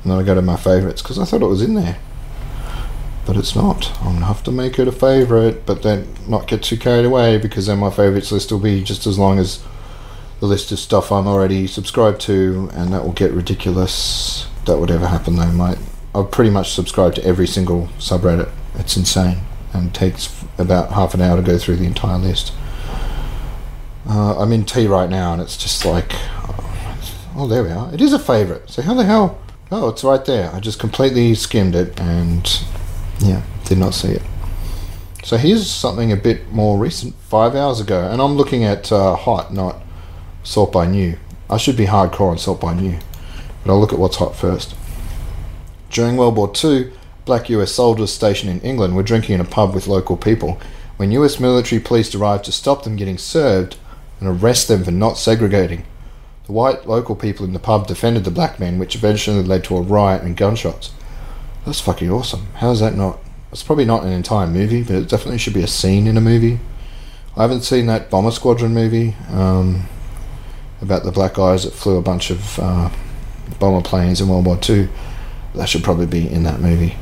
and 0.02 0.12
then 0.12 0.18
I 0.18 0.22
go 0.22 0.34
to 0.34 0.42
my 0.42 0.56
favourites? 0.56 1.02
Because 1.02 1.18
I 1.18 1.24
thought 1.24 1.42
it 1.42 1.46
was 1.46 1.62
in 1.62 1.74
there. 1.74 1.98
But 3.26 3.36
it's 3.36 3.56
not. 3.56 3.90
I'm 4.02 4.18
to 4.20 4.24
have 4.24 4.42
to 4.44 4.52
make 4.52 4.78
it 4.78 4.88
a 4.88 4.92
favourite, 4.92 5.66
but 5.66 5.82
then 5.82 6.14
not 6.26 6.46
get 6.46 6.62
too 6.62 6.76
carried 6.76 7.04
away 7.04 7.38
because 7.38 7.66
then 7.66 7.78
my 7.78 7.90
favourites 7.90 8.32
list 8.32 8.52
will 8.52 8.60
be 8.60 8.82
just 8.82 9.06
as 9.06 9.18
long 9.18 9.38
as 9.38 9.62
the 10.40 10.46
list 10.46 10.72
of 10.72 10.78
stuff 10.78 11.12
I'm 11.12 11.26
already 11.26 11.66
subscribed 11.66 12.20
to, 12.22 12.70
and 12.72 12.92
that 12.92 13.04
will 13.04 13.12
get 13.12 13.32
ridiculous. 13.32 14.46
That 14.66 14.78
would 14.78 14.90
ever 14.90 15.06
happen 15.06 15.36
though, 15.36 15.52
mate. 15.52 15.78
I've 16.14 16.30
pretty 16.30 16.50
much 16.50 16.72
subscribed 16.72 17.16
to 17.16 17.24
every 17.24 17.46
single 17.46 17.88
subreddit. 17.98 18.50
It's 18.74 18.96
insane, 18.96 19.38
and 19.72 19.94
takes 19.94 20.44
about 20.58 20.92
half 20.92 21.14
an 21.14 21.20
hour 21.20 21.36
to 21.36 21.42
go 21.42 21.58
through 21.58 21.76
the 21.76 21.86
entire 21.86 22.18
list. 22.18 22.52
Uh, 24.08 24.40
I'm 24.40 24.52
in 24.52 24.64
T 24.64 24.86
right 24.86 25.08
now, 25.08 25.32
and 25.32 25.40
it's 25.40 25.56
just 25.56 25.84
like, 25.84 26.12
oh, 27.36 27.46
there 27.48 27.62
we 27.62 27.70
are. 27.70 27.92
It 27.94 28.00
is 28.00 28.12
a 28.12 28.18
favourite. 28.18 28.68
So 28.68 28.82
how 28.82 28.94
the 28.94 29.04
hell? 29.04 29.38
Oh, 29.70 29.88
it's 29.88 30.02
right 30.02 30.24
there. 30.24 30.52
I 30.52 30.58
just 30.58 30.80
completely 30.80 31.34
skimmed 31.36 31.76
it, 31.76 32.00
and 32.00 32.64
yeah, 33.20 33.42
did 33.66 33.78
not 33.78 33.94
see 33.94 34.12
it. 34.12 34.22
So 35.22 35.36
here's 35.36 35.70
something 35.70 36.10
a 36.10 36.16
bit 36.16 36.50
more 36.50 36.76
recent, 36.76 37.14
five 37.14 37.54
hours 37.54 37.80
ago, 37.80 38.10
and 38.10 38.20
I'm 38.20 38.34
looking 38.34 38.64
at 38.64 38.90
uh, 38.90 39.14
hot, 39.14 39.52
not 39.52 39.76
sort 40.42 40.72
by 40.72 40.86
new. 40.86 41.18
I 41.48 41.56
should 41.56 41.76
be 41.76 41.86
hardcore 41.86 42.30
on 42.30 42.38
sort 42.38 42.60
by 42.60 42.74
new, 42.74 42.98
but 43.62 43.72
I'll 43.72 43.78
look 43.78 43.92
at 43.92 43.98
what's 43.98 44.16
hot 44.16 44.34
first. 44.34 44.74
During 45.90 46.16
World 46.16 46.36
War 46.36 46.50
II, 46.62 46.92
black 47.24 47.50
US 47.50 47.72
soldiers 47.72 48.12
stationed 48.12 48.50
in 48.50 48.60
England 48.60 48.94
were 48.94 49.02
drinking 49.02 49.34
in 49.34 49.40
a 49.40 49.44
pub 49.44 49.74
with 49.74 49.88
local 49.88 50.16
people. 50.16 50.60
When 50.96 51.10
US 51.12 51.40
military 51.40 51.80
police 51.80 52.14
arrived 52.14 52.44
to 52.44 52.52
stop 52.52 52.84
them 52.84 52.96
getting 52.96 53.18
served 53.18 53.76
and 54.20 54.28
arrest 54.28 54.68
them 54.68 54.84
for 54.84 54.92
not 54.92 55.18
segregating, 55.18 55.84
the 56.46 56.52
white 56.52 56.86
local 56.86 57.16
people 57.16 57.44
in 57.44 57.52
the 57.52 57.58
pub 57.58 57.86
defended 57.86 58.24
the 58.24 58.30
black 58.30 58.60
men, 58.60 58.78
which 58.78 58.94
eventually 58.94 59.42
led 59.42 59.64
to 59.64 59.76
a 59.76 59.82
riot 59.82 60.22
and 60.22 60.36
gunshots. 60.36 60.92
That's 61.66 61.80
fucking 61.80 62.10
awesome. 62.10 62.46
How 62.54 62.70
is 62.70 62.80
that 62.80 62.94
not? 62.96 63.18
It's 63.52 63.62
probably 63.64 63.84
not 63.84 64.04
an 64.04 64.12
entire 64.12 64.46
movie, 64.46 64.82
but 64.82 64.94
it 64.94 65.08
definitely 65.08 65.38
should 65.38 65.54
be 65.54 65.62
a 65.62 65.66
scene 65.66 66.06
in 66.06 66.16
a 66.16 66.20
movie. 66.20 66.60
I 67.36 67.42
haven't 67.42 67.62
seen 67.62 67.86
that 67.86 68.10
Bomber 68.10 68.30
Squadron 68.30 68.74
movie 68.74 69.14
um, 69.30 69.88
about 70.80 71.02
the 71.02 71.12
black 71.12 71.34
guys 71.34 71.64
that 71.64 71.72
flew 71.72 71.96
a 71.96 72.02
bunch 72.02 72.30
of 72.30 72.58
uh, 72.60 72.90
bomber 73.58 73.82
planes 73.82 74.20
in 74.20 74.28
World 74.28 74.46
War 74.46 74.58
II. 74.68 74.88
That 75.54 75.68
should 75.68 75.84
probably 75.84 76.06
be 76.06 76.28
in 76.28 76.42
that 76.44 76.60
movie. 76.60 76.96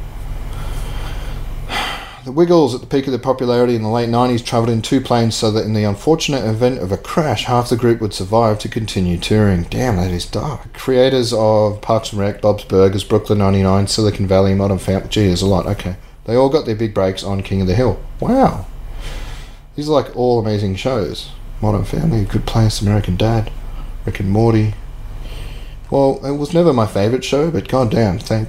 The 2.25 2.33
Wiggles, 2.33 2.75
at 2.75 2.83
the 2.83 2.87
peak 2.87 3.07
of 3.07 3.13
their 3.13 3.19
popularity 3.19 3.75
in 3.75 3.83
the 3.83 3.89
late 3.89 4.11
90s, 4.11 4.45
travelled 4.45 4.69
in 4.69 4.83
two 4.83 5.01
planes 5.01 5.35
so 5.35 5.51
that 5.51 5.65
in 5.65 5.73
the 5.73 5.85
unfortunate 5.85 6.45
event 6.45 6.79
of 6.79 6.93
a 6.93 6.99
crash, 6.99 7.45
half 7.45 7.71
the 7.71 7.77
group 7.77 8.03
would 8.03 8.13
survive 8.13 8.59
to 8.59 8.69
continue 8.69 9.17
touring. 9.17 9.63
Damn, 9.63 9.97
that 9.97 10.11
is 10.11 10.27
dark. 10.27 10.75
Creators 10.75 11.33
of 11.33 11.81
Parks 11.81 12.13
and 12.13 12.21
Rec, 12.21 12.43
Bob's 12.43 12.65
Burgers, 12.65 13.03
Brooklyn 13.03 13.39
99, 13.39 13.87
Silicon 13.87 14.27
Valley, 14.27 14.53
Modern 14.53 14.79
Family. 14.79 15.09
Gee, 15.09 15.29
there's 15.29 15.41
a 15.41 15.47
lot. 15.47 15.65
Okay. 15.67 15.97
They 16.27 16.35
all 16.35 16.51
got 16.51 16.67
their 16.67 16.77
big 16.77 16.93
breaks 16.93 17.25
on 17.25 17.43
King 17.43 17.63
of 17.63 17.67
the 17.67 17.75
Hill. 17.75 17.99
Wow. 18.21 18.67
These 19.75 19.89
are 19.89 19.93
like 19.93 20.15
all 20.15 20.39
amazing 20.39 20.77
shows. 20.77 21.31
Modern 21.63 21.85
Family, 21.85 22.27
Good 22.27 22.45
Place, 22.45 22.83
American 22.83 23.17
Dad, 23.17 23.51
Rick 24.05 24.21
and 24.21 24.31
Morty. 24.31 24.75
Well, 25.91 26.21
it 26.25 26.33
was 26.37 26.53
never 26.53 26.73
my 26.73 26.87
favourite 26.87 27.25
show, 27.25 27.51
but 27.51 27.69
goddamn, 27.69 28.19
thank 28.19 28.49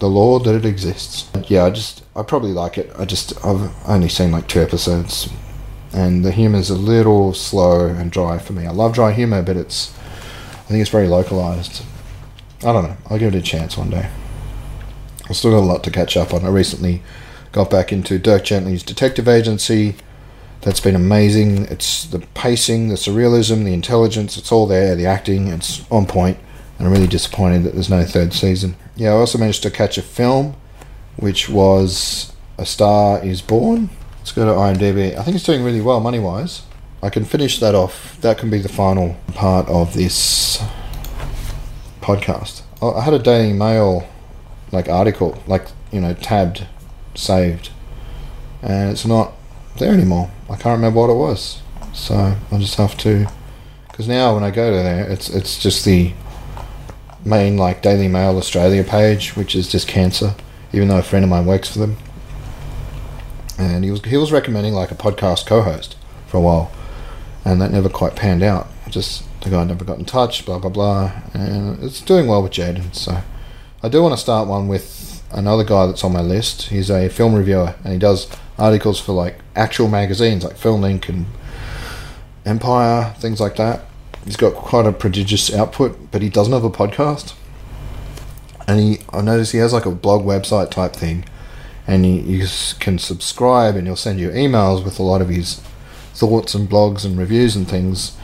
the 0.00 0.08
Lord 0.08 0.44
that 0.44 0.54
it 0.54 0.64
exists. 0.64 1.30
Yeah, 1.48 1.64
I 1.64 1.70
just, 1.70 2.02
I 2.16 2.22
probably 2.22 2.52
like 2.52 2.78
it. 2.78 2.90
I 2.98 3.04
just, 3.04 3.36
I've 3.44 3.70
only 3.88 4.08
seen 4.08 4.32
like 4.32 4.48
two 4.48 4.60
episodes, 4.60 5.28
and 5.92 6.24
the 6.24 6.32
humour's 6.32 6.70
a 6.70 6.74
little 6.74 7.34
slow 7.34 7.86
and 7.86 8.10
dry 8.10 8.38
for 8.38 8.54
me. 8.54 8.66
I 8.66 8.70
love 8.70 8.94
dry 8.94 9.12
humour, 9.12 9.42
but 9.42 9.56
it's, 9.56 9.96
I 10.52 10.72
think 10.72 10.80
it's 10.80 10.90
very 10.90 11.06
localised. 11.06 11.84
I 12.60 12.72
don't 12.72 12.84
know. 12.84 12.96
I'll 13.08 13.18
give 13.18 13.34
it 13.34 13.38
a 13.38 13.42
chance 13.42 13.76
one 13.76 13.90
day. 13.90 14.08
I've 15.28 15.36
still 15.36 15.52
got 15.52 15.58
a 15.58 15.70
lot 15.72 15.84
to 15.84 15.90
catch 15.90 16.16
up 16.16 16.34
on. 16.34 16.44
I 16.44 16.48
recently 16.48 17.02
got 17.52 17.70
back 17.70 17.92
into 17.92 18.18
Dirk 18.18 18.44
Gently's 18.44 18.82
Detective 18.82 19.28
Agency. 19.28 19.96
That's 20.62 20.80
been 20.80 20.94
amazing. 20.94 21.66
It's 21.66 22.04
the 22.04 22.18
pacing, 22.34 22.88
the 22.88 22.96
surrealism, 22.96 23.64
the 23.64 23.72
intelligence, 23.72 24.36
it's 24.36 24.52
all 24.52 24.66
there, 24.66 24.94
the 24.94 25.06
acting, 25.06 25.48
it's 25.48 25.90
on 25.90 26.06
point, 26.06 26.38
and 26.78 26.86
I'm 26.86 26.92
really 26.92 27.06
disappointed 27.06 27.64
that 27.64 27.72
there's 27.72 27.88
no 27.88 28.04
third 28.04 28.34
season. 28.34 28.76
Yeah, 28.94 29.10
I 29.10 29.14
also 29.14 29.38
managed 29.38 29.62
to 29.62 29.70
catch 29.70 29.96
a 29.96 30.02
film, 30.02 30.54
which 31.16 31.48
was 31.48 32.34
A 32.58 32.66
Star 32.66 33.24
is 33.24 33.40
Born. 33.40 33.88
Let's 34.18 34.32
go 34.32 34.44
to 34.44 34.52
IMDb. 34.52 35.16
I 35.16 35.22
think 35.22 35.36
it's 35.36 35.46
doing 35.46 35.64
really 35.64 35.80
well 35.80 36.00
money 36.00 36.18
wise. 36.18 36.62
I 37.02 37.08
can 37.08 37.24
finish 37.24 37.58
that 37.60 37.74
off. 37.74 38.20
That 38.20 38.36
can 38.36 38.50
be 38.50 38.58
the 38.58 38.68
final 38.68 39.16
part 39.32 39.66
of 39.68 39.94
this 39.94 40.62
podcast. 42.02 42.62
I 42.82 43.00
had 43.00 43.14
a 43.14 43.18
Daily 43.18 43.54
Mail 43.54 44.06
like 44.72 44.90
article, 44.90 45.42
like 45.46 45.66
you 45.90 46.00
know, 46.00 46.12
tabbed, 46.12 46.66
saved, 47.14 47.70
and 48.62 48.90
it's 48.90 49.06
not 49.06 49.32
there 49.80 49.92
anymore. 49.92 50.30
I 50.48 50.54
can't 50.54 50.76
remember 50.76 51.00
what 51.00 51.10
it 51.10 51.14
was, 51.14 51.60
so 51.92 52.36
I 52.52 52.58
just 52.58 52.76
have 52.76 52.96
to. 52.98 53.26
Because 53.88 54.06
now 54.06 54.34
when 54.34 54.44
I 54.44 54.50
go 54.50 54.70
to 54.70 54.76
there, 54.76 55.10
it's 55.10 55.28
it's 55.28 55.58
just 55.58 55.84
the 55.84 56.12
main 57.24 57.56
like 57.56 57.82
Daily 57.82 58.08
Mail 58.08 58.36
Australia 58.36 58.84
page, 58.84 59.36
which 59.36 59.56
is 59.56 59.68
just 59.68 59.88
cancer. 59.88 60.34
Even 60.72 60.86
though 60.86 60.98
a 60.98 61.02
friend 61.02 61.24
of 61.24 61.30
mine 61.30 61.46
works 61.46 61.68
for 61.68 61.80
them, 61.80 61.96
and 63.58 63.82
he 63.84 63.90
was 63.90 64.02
he 64.04 64.16
was 64.16 64.30
recommending 64.30 64.72
like 64.72 64.92
a 64.92 64.94
podcast 64.94 65.46
co-host 65.46 65.96
for 66.28 66.36
a 66.36 66.40
while, 66.40 66.70
and 67.44 67.60
that 67.60 67.72
never 67.72 67.88
quite 67.88 68.14
panned 68.14 68.42
out. 68.42 68.68
Just 68.88 69.24
the 69.40 69.50
guy 69.50 69.64
never 69.64 69.84
got 69.84 69.98
in 69.98 70.04
touch, 70.04 70.46
blah 70.46 70.58
blah 70.58 70.70
blah, 70.70 71.12
and 71.34 71.82
it's 71.82 72.00
doing 72.00 72.26
well 72.28 72.42
with 72.42 72.52
Jaden. 72.52 72.94
So 72.94 73.22
I 73.82 73.88
do 73.88 74.02
want 74.02 74.14
to 74.14 74.20
start 74.20 74.46
one 74.46 74.68
with 74.68 74.84
another 75.32 75.64
guy 75.64 75.86
that's 75.86 76.04
on 76.04 76.12
my 76.12 76.20
list. 76.20 76.68
He's 76.68 76.90
a 76.90 77.08
film 77.08 77.34
reviewer, 77.34 77.74
and 77.84 77.92
he 77.92 77.98
does 77.98 78.28
articles 78.58 79.00
for 79.00 79.12
like 79.12 79.38
actual 79.56 79.88
magazines 79.88 80.44
like 80.44 80.56
FilmInk 80.56 81.08
and 81.08 81.26
Empire, 82.44 83.14
things 83.18 83.40
like 83.40 83.56
that. 83.56 83.84
He's 84.24 84.36
got 84.36 84.54
quite 84.54 84.86
a 84.86 84.92
prodigious 84.92 85.52
output, 85.52 86.10
but 86.10 86.22
he 86.22 86.28
doesn't 86.28 86.52
have 86.52 86.64
a 86.64 86.70
podcast. 86.70 87.34
And 88.66 88.78
he, 88.78 88.98
I 89.12 89.22
noticed 89.22 89.52
he 89.52 89.58
has 89.58 89.72
like 89.72 89.86
a 89.86 89.90
blog 89.90 90.24
website 90.24 90.70
type 90.70 90.94
thing, 90.94 91.24
and 91.86 92.06
you, 92.06 92.20
you 92.22 92.46
can 92.78 92.98
subscribe, 92.98 93.76
and 93.76 93.86
he'll 93.86 93.96
send 93.96 94.20
you 94.20 94.30
emails 94.30 94.84
with 94.84 94.98
a 94.98 95.02
lot 95.02 95.22
of 95.22 95.28
his 95.28 95.60
thoughts 96.14 96.54
and 96.54 96.68
blogs 96.68 97.04
and 97.04 97.18
reviews 97.18 97.56
and 97.56 97.68
things. 97.68 98.16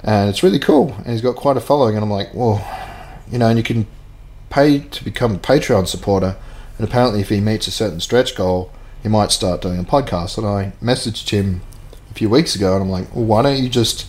And 0.00 0.30
it's 0.30 0.42
really 0.42 0.60
cool. 0.60 0.94
And 0.98 1.08
he's 1.08 1.20
got 1.20 1.36
quite 1.36 1.56
a 1.56 1.60
following, 1.60 1.96
and 1.96 2.04
I'm 2.04 2.10
like, 2.10 2.32
well, 2.32 2.64
you 3.30 3.38
know, 3.38 3.48
and 3.48 3.58
you 3.58 3.64
can 3.64 3.86
pay 4.50 4.80
to 4.80 5.04
become 5.04 5.34
a 5.34 5.38
Patreon 5.38 5.86
supporter. 5.86 6.36
And 6.78 6.86
apparently, 6.86 7.20
if 7.20 7.28
he 7.28 7.40
meets 7.40 7.66
a 7.66 7.72
certain 7.72 8.00
stretch 8.00 8.34
goal, 8.36 8.70
he 9.02 9.08
might 9.08 9.32
start 9.32 9.62
doing 9.62 9.78
a 9.78 9.84
podcast. 9.84 10.38
And 10.38 10.46
I 10.46 10.72
messaged 10.82 11.30
him 11.30 11.60
a 12.10 12.14
few 12.14 12.28
weeks 12.28 12.54
ago, 12.54 12.74
and 12.74 12.82
I'm 12.82 12.90
like, 12.90 13.14
well, 13.14 13.24
why 13.24 13.42
don't 13.42 13.62
you 13.62 13.68
just, 13.68 14.06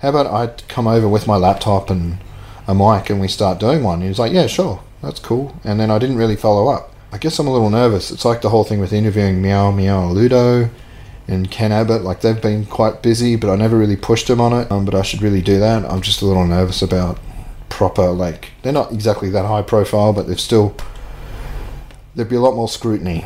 how 0.00 0.10
about 0.10 0.26
I 0.26 0.48
come 0.68 0.86
over 0.86 1.08
with 1.08 1.26
my 1.26 1.36
laptop 1.36 1.90
and 1.90 2.18
a 2.66 2.74
mic 2.74 3.10
and 3.10 3.20
we 3.20 3.28
start 3.28 3.60
doing 3.60 3.82
one? 3.82 4.02
He 4.02 4.08
was 4.08 4.18
like, 4.18 4.32
yeah, 4.32 4.46
sure, 4.46 4.82
that's 5.02 5.20
cool. 5.20 5.54
And 5.64 5.80
then 5.80 5.90
I 5.90 5.98
didn't 5.98 6.16
really 6.16 6.36
follow 6.36 6.68
up. 6.68 6.94
I 7.12 7.18
guess 7.18 7.38
I'm 7.38 7.46
a 7.46 7.52
little 7.52 7.70
nervous. 7.70 8.10
It's 8.10 8.24
like 8.24 8.42
the 8.42 8.50
whole 8.50 8.64
thing 8.64 8.80
with 8.80 8.92
interviewing 8.92 9.40
Meow 9.40 9.70
Meow 9.70 10.08
Ludo 10.08 10.68
and 11.28 11.50
Ken 11.50 11.70
Abbott. 11.70 12.02
Like 12.02 12.22
they've 12.22 12.42
been 12.42 12.66
quite 12.66 13.02
busy, 13.02 13.36
but 13.36 13.50
I 13.50 13.56
never 13.56 13.78
really 13.78 13.96
pushed 13.96 14.26
them 14.26 14.40
on 14.40 14.52
it. 14.52 14.70
Um, 14.70 14.84
but 14.84 14.96
I 14.96 15.02
should 15.02 15.22
really 15.22 15.40
do 15.40 15.60
that. 15.60 15.84
I'm 15.84 16.02
just 16.02 16.22
a 16.22 16.26
little 16.26 16.44
nervous 16.44 16.82
about 16.82 17.18
proper 17.68 18.10
like 18.10 18.52
they're 18.62 18.72
not 18.72 18.92
exactly 18.92 19.30
that 19.30 19.46
high 19.46 19.62
profile, 19.62 20.12
but 20.12 20.26
they've 20.26 20.40
still 20.40 20.76
there'd 22.14 22.28
be 22.28 22.36
a 22.36 22.40
lot 22.40 22.54
more 22.54 22.68
scrutiny 22.68 23.24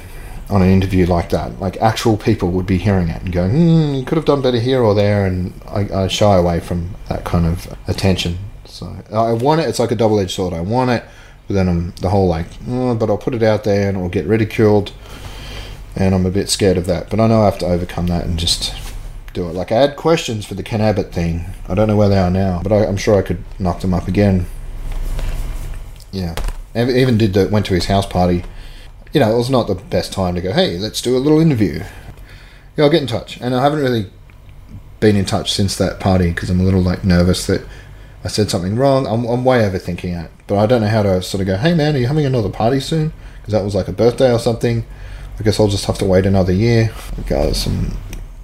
on 0.50 0.62
an 0.62 0.68
interview 0.68 1.06
like 1.06 1.30
that. 1.30 1.60
Like 1.60 1.76
actual 1.78 2.16
people 2.16 2.50
would 2.52 2.66
be 2.66 2.78
hearing 2.78 3.08
it 3.08 3.22
and 3.22 3.32
going, 3.32 3.50
hmm, 3.50 3.94
you 3.94 4.04
could 4.04 4.16
have 4.16 4.24
done 4.24 4.42
better 4.42 4.58
here 4.58 4.82
or 4.82 4.94
there, 4.94 5.26
and 5.26 5.52
I, 5.68 6.04
I 6.04 6.08
shy 6.08 6.36
away 6.36 6.60
from 6.60 6.94
that 7.08 7.24
kind 7.24 7.46
of 7.46 7.76
attention. 7.86 8.38
So 8.64 8.96
I 9.12 9.32
want 9.32 9.60
it. 9.60 9.68
It's 9.68 9.78
like 9.78 9.90
a 9.90 9.96
double-edged 9.96 10.30
sword. 10.30 10.54
I 10.54 10.60
want 10.60 10.90
it, 10.90 11.04
but 11.46 11.54
then 11.54 11.68
I'm 11.68 11.90
the 12.00 12.10
whole 12.10 12.28
like, 12.28 12.46
oh, 12.68 12.94
but 12.94 13.10
I'll 13.10 13.18
put 13.18 13.34
it 13.34 13.42
out 13.42 13.64
there 13.64 13.88
and 13.88 13.98
it'll 13.98 14.08
get 14.08 14.26
ridiculed, 14.26 14.92
and 15.96 16.14
I'm 16.14 16.26
a 16.26 16.30
bit 16.30 16.48
scared 16.48 16.78
of 16.78 16.86
that. 16.86 17.10
But 17.10 17.20
I 17.20 17.26
know 17.26 17.42
I 17.42 17.46
have 17.46 17.58
to 17.58 17.66
overcome 17.66 18.06
that 18.06 18.24
and 18.24 18.38
just 18.38 18.72
do 19.32 19.48
it. 19.48 19.54
Like 19.54 19.72
I 19.72 19.80
had 19.80 19.96
questions 19.96 20.46
for 20.46 20.54
the 20.54 20.62
Ken 20.62 20.80
Abbott 20.80 21.12
thing. 21.12 21.44
I 21.68 21.74
don't 21.74 21.88
know 21.88 21.96
where 21.96 22.08
they 22.08 22.18
are 22.18 22.30
now, 22.30 22.60
but 22.62 22.72
I, 22.72 22.86
I'm 22.86 22.96
sure 22.96 23.16
I 23.16 23.22
could 23.22 23.42
knock 23.58 23.80
them 23.80 23.94
up 23.94 24.08
again. 24.08 24.46
Yeah, 26.12 26.34
Ev- 26.74 26.90
even 26.90 27.18
did 27.18 27.34
the, 27.34 27.48
went 27.48 27.66
to 27.66 27.74
his 27.74 27.86
house 27.86 28.06
party. 28.06 28.44
You 29.12 29.20
know, 29.20 29.32
it 29.32 29.36
was 29.36 29.50
not 29.50 29.66
the 29.66 29.74
best 29.74 30.12
time 30.12 30.34
to 30.34 30.40
go. 30.40 30.52
Hey, 30.52 30.78
let's 30.78 31.00
do 31.00 31.16
a 31.16 31.18
little 31.18 31.40
interview. 31.40 31.82
Yeah, 32.76 32.84
I'll 32.84 32.90
get 32.90 33.02
in 33.02 33.08
touch, 33.08 33.40
and 33.40 33.54
I 33.54 33.62
haven't 33.62 33.80
really 33.80 34.10
been 35.00 35.16
in 35.16 35.24
touch 35.24 35.52
since 35.52 35.76
that 35.76 36.00
party 36.00 36.30
because 36.30 36.50
I'm 36.50 36.60
a 36.60 36.64
little 36.64 36.82
like 36.82 37.04
nervous 37.04 37.46
that 37.46 37.66
I 38.24 38.28
said 38.28 38.50
something 38.50 38.76
wrong. 38.76 39.06
I'm, 39.06 39.24
I'm 39.24 39.44
way 39.44 39.60
overthinking 39.60 40.24
it, 40.24 40.30
but 40.46 40.58
I 40.58 40.66
don't 40.66 40.80
know 40.80 40.88
how 40.88 41.02
to 41.02 41.22
sort 41.22 41.40
of 41.40 41.46
go. 41.46 41.56
Hey 41.56 41.74
man, 41.74 41.94
are 41.94 41.98
you 41.98 42.06
having 42.06 42.26
another 42.26 42.50
party 42.50 42.80
soon? 42.80 43.12
because 43.48 43.58
that 43.58 43.64
was 43.64 43.74
like 43.74 43.88
a 43.88 43.92
birthday 43.92 44.30
or 44.30 44.38
something. 44.38 44.84
I 45.38 45.42
guess 45.42 45.58
I'll 45.58 45.68
just 45.68 45.86
have 45.86 45.96
to 45.98 46.04
wait 46.04 46.26
another 46.26 46.52
year. 46.52 46.92
Guys, 47.26 47.62
some 47.62 47.96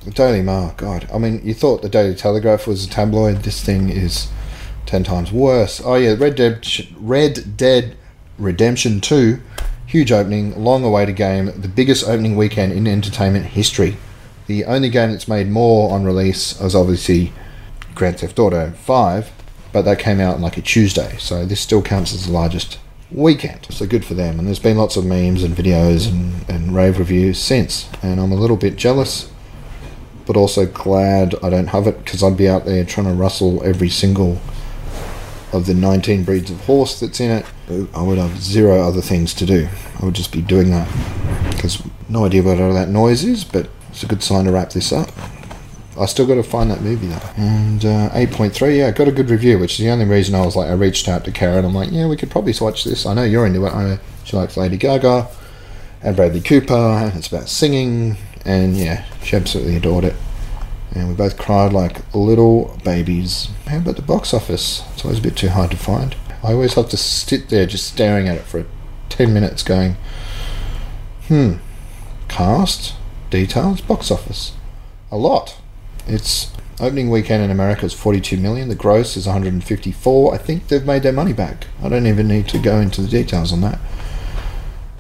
the 0.05 0.11
Daily 0.11 0.43
Mail. 0.43 0.75
God, 0.77 1.09
I 1.13 1.19
mean, 1.19 1.41
you 1.45 1.55
thought 1.55 1.83
the 1.83 1.89
Daily 1.89 2.15
Telegraph 2.15 2.67
was 2.67 2.85
a 2.85 2.89
tabloid. 2.89 3.39
This 3.39 3.63
thing 3.63 3.89
is 3.89 4.29
ten 4.87 5.05
times 5.05 5.33
worse. 5.33 5.81
Oh 5.85 5.95
yeah, 5.95 6.15
Red 6.19 6.37
Dead, 6.37 6.67
Red 6.99 7.57
Dead 7.57 7.97
Redemption 8.39 9.01
Two, 9.01 9.41
huge 9.87 10.13
opening, 10.13 10.63
long-awaited 10.63 11.17
game, 11.17 11.47
the 11.61 11.69
biggest 11.69 12.07
opening 12.07 12.37
weekend 12.37 12.73
in 12.73 12.87
entertainment 12.87 13.47
history. 13.47 13.97
The 14.47 14.65
only 14.65 14.91
game 14.91 15.13
that's 15.13 15.29
made 15.29 15.49
more 15.49 15.93
on 15.93 16.05
release 16.05 16.61
was 16.61 16.75
obviously 16.75 17.33
Grand 17.95 18.21
Theft 18.21 18.39
Auto 18.39 18.73
Five, 18.73 19.31
but 19.73 19.83
that 19.83 19.99
came 19.99 20.21
out 20.21 20.35
on 20.35 20.43
like 20.43 20.59
a 20.59 20.63
Tuesday, 20.63 21.17
so 21.19 21.47
this 21.47 21.61
still 21.61 21.83
counts 21.83 22.13
as 22.13 22.27
the 22.27 22.33
largest 22.33 22.79
weekend. 23.11 23.67
So 23.71 23.87
good 23.87 24.05
for 24.05 24.15
them. 24.15 24.39
And 24.39 24.49
there's 24.49 24.59
been 24.59 24.77
lots 24.77 24.97
of 24.97 25.05
memes 25.05 25.45
and 25.45 25.55
videos 25.55 26.09
and, 26.09 26.49
and 26.49 26.75
rave 26.75 26.99
reviews 26.99 27.39
since. 27.39 27.89
And 28.03 28.19
I'm 28.19 28.33
a 28.33 28.37
little 28.37 28.57
bit 28.57 28.77
jealous, 28.77 29.31
but 30.27 30.37
also 30.37 30.67
glad 30.67 31.35
I 31.43 31.51
don't 31.51 31.69
have 31.69 31.87
it 31.87 32.05
because 32.05 32.23
I'd 32.23 32.37
be 32.37 32.49
out 32.49 32.65
there 32.65 32.85
trying 32.85 33.07
to 33.07 33.13
rustle 33.13 33.63
every 33.65 33.89
single 33.89 34.41
of 35.53 35.67
the 35.67 35.75
19 35.75 36.25
breeds 36.25 36.51
of 36.51 36.61
horse 36.65 36.99
that's 36.99 37.21
in 37.21 37.31
it. 37.31 37.47
I 37.95 38.03
would 38.03 38.19
have 38.19 38.43
zero 38.43 38.81
other 38.81 39.01
things 39.01 39.33
to 39.35 39.47
do. 39.47 39.69
I 40.01 40.05
would 40.05 40.15
just 40.15 40.33
be 40.33 40.43
doing 40.43 40.71
that 40.71 40.89
because 41.53 41.83
no 42.09 42.25
idea 42.25 42.43
what 42.43 42.61
all 42.61 42.75
that 42.75 42.89
noise 42.89 43.25
is, 43.25 43.45
but 43.45 43.69
it's 43.91 44.03
a 44.03 44.07
good 44.07 44.23
sign 44.23 44.47
to 44.47 44.53
wrap 44.53 44.71
this 44.71 44.93
up. 44.93 45.11
I 45.99 46.07
still 46.07 46.27
got 46.27 46.35
to 46.35 46.43
find 46.43 46.71
that 46.73 46.83
movie 46.83 47.07
though. 47.07 47.31
And 47.37 47.85
uh, 47.85 48.11
8.3, 48.11 48.77
yeah, 48.77 48.91
got 48.91 49.07
a 49.07 49.13
good 49.13 49.31
review, 49.31 49.59
which 49.59 49.79
is 49.79 49.85
the 49.85 49.91
only 49.91 50.07
reason 50.07 50.35
I 50.35 50.45
was 50.45 50.57
like, 50.57 50.69
I 50.69 50.73
reached 50.73 51.09
out 51.09 51.25
to 51.25 51.31
Karen. 51.31 51.65
I'm 51.65 51.75
like, 51.75 51.93
yeah, 51.93 52.09
we 52.09 52.17
could 52.17 52.31
probably 52.31 52.55
watch 52.61 52.83
this. 52.83 53.07
I 53.07 53.15
know 53.15 53.23
you're 53.23 53.47
into 53.47 53.65
it. 53.65 53.73
I 53.73 54.01
she 54.25 54.37
likes 54.37 54.57
Lady 54.57 54.77
Gaga 54.77 55.29
and 56.03 56.17
Bradley 56.17 56.41
Cooper. 56.41 57.13
It's 57.15 57.29
about 57.29 57.49
singing, 57.49 58.17
and 58.45 58.77
yeah, 58.77 59.05
she 59.23 59.37
absolutely 59.37 59.77
adored 59.77 60.05
it. 60.05 60.17
And 60.95 61.09
we 61.09 61.15
both 61.15 61.39
cried 61.39 61.73
like 61.73 62.15
little 62.15 62.79
babies. 62.85 63.49
How 63.67 63.79
about 63.79 63.97
the 63.97 64.03
box 64.03 64.33
office? 64.33 64.85
It's 64.93 65.05
always 65.05 65.19
a 65.19 65.23
bit 65.23 65.37
too 65.37 65.49
hard 65.49 65.71
to 65.73 65.77
find. 65.77 66.15
I 66.43 66.53
always 66.53 66.75
have 66.75 66.89
to 66.91 66.97
sit 66.97 67.49
there 67.49 67.67
just 67.67 67.87
staring 67.87 68.29
at 68.29 68.37
it 68.37 68.45
for 68.45 68.67
10 69.09 69.33
minutes 69.33 69.63
going, 69.63 69.97
hmm, 71.29 71.55
cast, 72.29 72.95
details, 73.31 73.81
box 73.81 74.11
office. 74.11 74.53
A 75.11 75.17
lot. 75.17 75.57
Its 76.07 76.53
opening 76.81 77.09
weekend 77.09 77.43
in 77.43 77.51
America 77.51 77.87
is 77.87 77.95
42 77.95 78.37
million. 78.37 78.69
The 78.69 78.75
gross 78.75 79.17
is 79.17 79.27
154. 79.27 80.35
I 80.35 80.39
think 80.39 80.69
they've 80.69 80.85
made 80.85 81.03
their 81.03 81.13
money 81.13 81.33
back. 81.33 81.67
I 81.83 81.89
don't 81.89 82.07
even 82.07 82.29
need 82.29 82.47
to 82.49 82.59
go 82.59 82.79
into 82.79 83.01
the 83.01 83.09
details 83.09 83.53
on 83.53 83.63
that. 83.63 83.79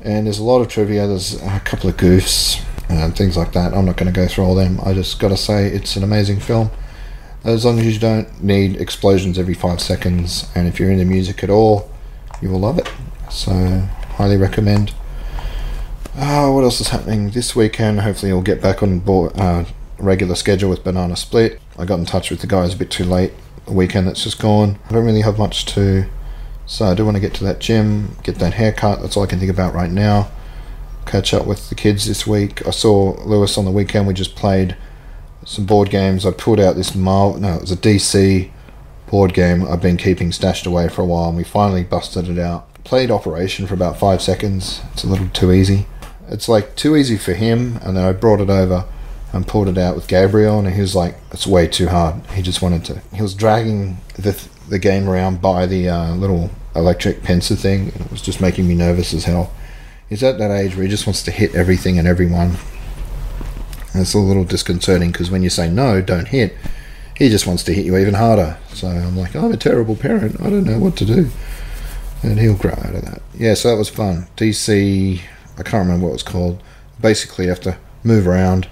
And 0.02 0.26
there's 0.26 0.38
a 0.38 0.44
lot 0.44 0.60
of 0.60 0.68
trivia. 0.68 1.06
There's 1.06 1.40
a 1.42 1.60
couple 1.60 1.90
of 1.90 1.96
goofs 1.96 2.64
and 2.88 3.16
things 3.16 3.36
like 3.36 3.52
that. 3.52 3.74
I'm 3.74 3.84
not 3.84 3.96
going 3.96 4.12
to 4.12 4.20
go 4.20 4.26
through 4.26 4.44
all 4.44 4.54
them. 4.54 4.80
I 4.84 4.94
just 4.94 5.18
got 5.18 5.28
to 5.28 5.36
say 5.36 5.66
it's 5.66 5.96
an 5.96 6.02
amazing 6.02 6.40
film. 6.40 6.70
As 7.44 7.64
long 7.64 7.78
as 7.78 7.92
you 7.92 7.98
don't 7.98 8.42
need 8.42 8.76
explosions 8.76 9.38
every 9.38 9.54
five 9.54 9.80
seconds, 9.80 10.50
and 10.54 10.66
if 10.66 10.80
you're 10.80 10.90
into 10.90 11.04
music 11.04 11.44
at 11.44 11.50
all, 11.50 11.90
you 12.40 12.48
will 12.48 12.60
love 12.60 12.78
it. 12.78 12.90
So, 13.30 13.52
highly 14.16 14.36
recommend. 14.36 14.94
Oh, 16.16 16.52
what 16.52 16.64
else 16.64 16.80
is 16.80 16.88
happening 16.88 17.30
this 17.30 17.54
weekend? 17.54 18.00
Hopefully, 18.00 18.30
you'll 18.30 18.42
get 18.42 18.62
back 18.62 18.82
on 18.82 19.00
board. 19.00 19.32
Uh, 19.38 19.64
regular 19.98 20.34
schedule 20.34 20.70
with 20.70 20.84
Banana 20.84 21.16
Split. 21.16 21.60
I 21.78 21.84
got 21.84 21.98
in 21.98 22.04
touch 22.04 22.30
with 22.30 22.40
the 22.40 22.46
guys 22.46 22.74
a 22.74 22.76
bit 22.76 22.90
too 22.90 23.04
late 23.04 23.32
the 23.66 23.72
weekend 23.72 24.06
that's 24.06 24.22
just 24.22 24.38
gone. 24.38 24.78
I 24.88 24.92
don't 24.92 25.04
really 25.04 25.22
have 25.22 25.38
much 25.38 25.64
to. 25.66 26.06
So 26.66 26.86
I 26.86 26.94
do 26.94 27.04
want 27.04 27.16
to 27.16 27.20
get 27.20 27.34
to 27.34 27.44
that 27.44 27.58
gym, 27.58 28.16
get 28.22 28.36
that 28.36 28.54
haircut. 28.54 29.00
That's 29.00 29.16
all 29.16 29.22
I 29.22 29.26
can 29.26 29.38
think 29.38 29.50
about 29.50 29.74
right 29.74 29.90
now. 29.90 30.30
Catch 31.06 31.34
up 31.34 31.46
with 31.46 31.68
the 31.68 31.74
kids 31.74 32.06
this 32.06 32.26
week. 32.26 32.66
I 32.66 32.70
saw 32.70 33.12
Lewis 33.24 33.56
on 33.58 33.64
the 33.64 33.70
weekend. 33.70 34.06
We 34.06 34.14
just 34.14 34.36
played 34.36 34.76
some 35.44 35.66
board 35.66 35.90
games. 35.90 36.24
I 36.24 36.32
pulled 36.32 36.60
out 36.60 36.76
this 36.76 36.94
Marvel. 36.94 37.40
No, 37.40 37.54
it 37.54 37.60
was 37.60 37.72
a 37.72 37.76
DC 37.76 38.50
board 39.06 39.34
game 39.34 39.66
I've 39.66 39.82
been 39.82 39.96
keeping 39.96 40.32
stashed 40.32 40.66
away 40.66 40.88
for 40.88 41.02
a 41.02 41.06
while, 41.06 41.28
and 41.28 41.36
we 41.36 41.44
finally 41.44 41.84
busted 41.84 42.28
it 42.28 42.38
out. 42.38 42.72
Played 42.84 43.10
Operation 43.10 43.66
for 43.66 43.74
about 43.74 43.98
five 43.98 44.20
seconds. 44.20 44.82
It's 44.92 45.04
a 45.04 45.08
little 45.08 45.28
too 45.28 45.52
easy. 45.52 45.86
It's 46.28 46.48
like 46.48 46.76
too 46.76 46.96
easy 46.96 47.16
for 47.16 47.34
him, 47.34 47.78
and 47.82 47.96
then 47.96 48.04
I 48.04 48.12
brought 48.12 48.40
it 48.40 48.50
over 48.50 48.86
and 49.32 49.46
pulled 49.46 49.68
it 49.68 49.78
out 49.78 49.94
with 49.96 50.08
Gabriel, 50.08 50.58
and 50.58 50.68
he 50.68 50.80
was 50.80 50.94
like, 50.94 51.16
"It's 51.32 51.46
way 51.46 51.66
too 51.66 51.88
hard." 51.88 52.26
He 52.32 52.42
just 52.42 52.62
wanted 52.62 52.84
to. 52.86 53.02
He 53.14 53.22
was 53.22 53.34
dragging 53.34 53.98
the 54.16 54.32
the 54.68 54.78
game 54.78 55.08
around 55.08 55.40
by 55.42 55.66
the 55.66 55.88
uh, 55.88 56.14
little 56.14 56.50
electric 56.74 57.22
pencil 57.22 57.56
thing, 57.56 57.88
it 57.88 58.10
was 58.10 58.22
just 58.22 58.40
making 58.40 58.66
me 58.66 58.74
nervous 58.74 59.14
as 59.14 59.24
hell. 59.24 59.52
He's 60.14 60.22
at 60.22 60.38
that 60.38 60.52
age 60.52 60.76
where 60.76 60.84
he 60.84 60.88
just 60.88 61.08
wants 61.08 61.24
to 61.24 61.32
hit 61.32 61.56
everything 61.56 61.98
and 61.98 62.06
everyone. 62.06 62.54
And 63.92 64.02
it's 64.02 64.14
a 64.14 64.18
little 64.20 64.44
disconcerting 64.44 65.10
because 65.10 65.28
when 65.28 65.42
you 65.42 65.50
say 65.50 65.68
no, 65.68 66.00
don't 66.00 66.28
hit, 66.28 66.54
he 67.16 67.28
just 67.28 67.48
wants 67.48 67.64
to 67.64 67.72
hit 67.72 67.84
you 67.84 67.96
even 67.96 68.14
harder. 68.14 68.56
So 68.68 68.86
I'm 68.86 69.16
like, 69.16 69.34
I'm 69.34 69.50
a 69.50 69.56
terrible 69.56 69.96
parent. 69.96 70.40
I 70.40 70.50
don't 70.50 70.62
know 70.62 70.78
what 70.78 70.96
to 70.98 71.04
do. 71.04 71.30
And 72.22 72.38
he'll 72.38 72.56
grow 72.56 72.70
out 72.70 72.94
of 72.94 73.04
that. 73.04 73.22
Yeah, 73.36 73.54
so 73.54 73.70
that 73.70 73.76
was 73.76 73.88
fun. 73.88 74.28
DC, 74.36 75.20
I 75.58 75.62
can't 75.64 75.84
remember 75.84 76.04
what 76.04 76.10
it 76.10 76.12
was 76.12 76.22
called. 76.22 76.62
Basically, 77.00 77.46
you 77.46 77.50
have 77.50 77.60
to 77.62 77.76
move 78.04 78.28
around 78.28 78.68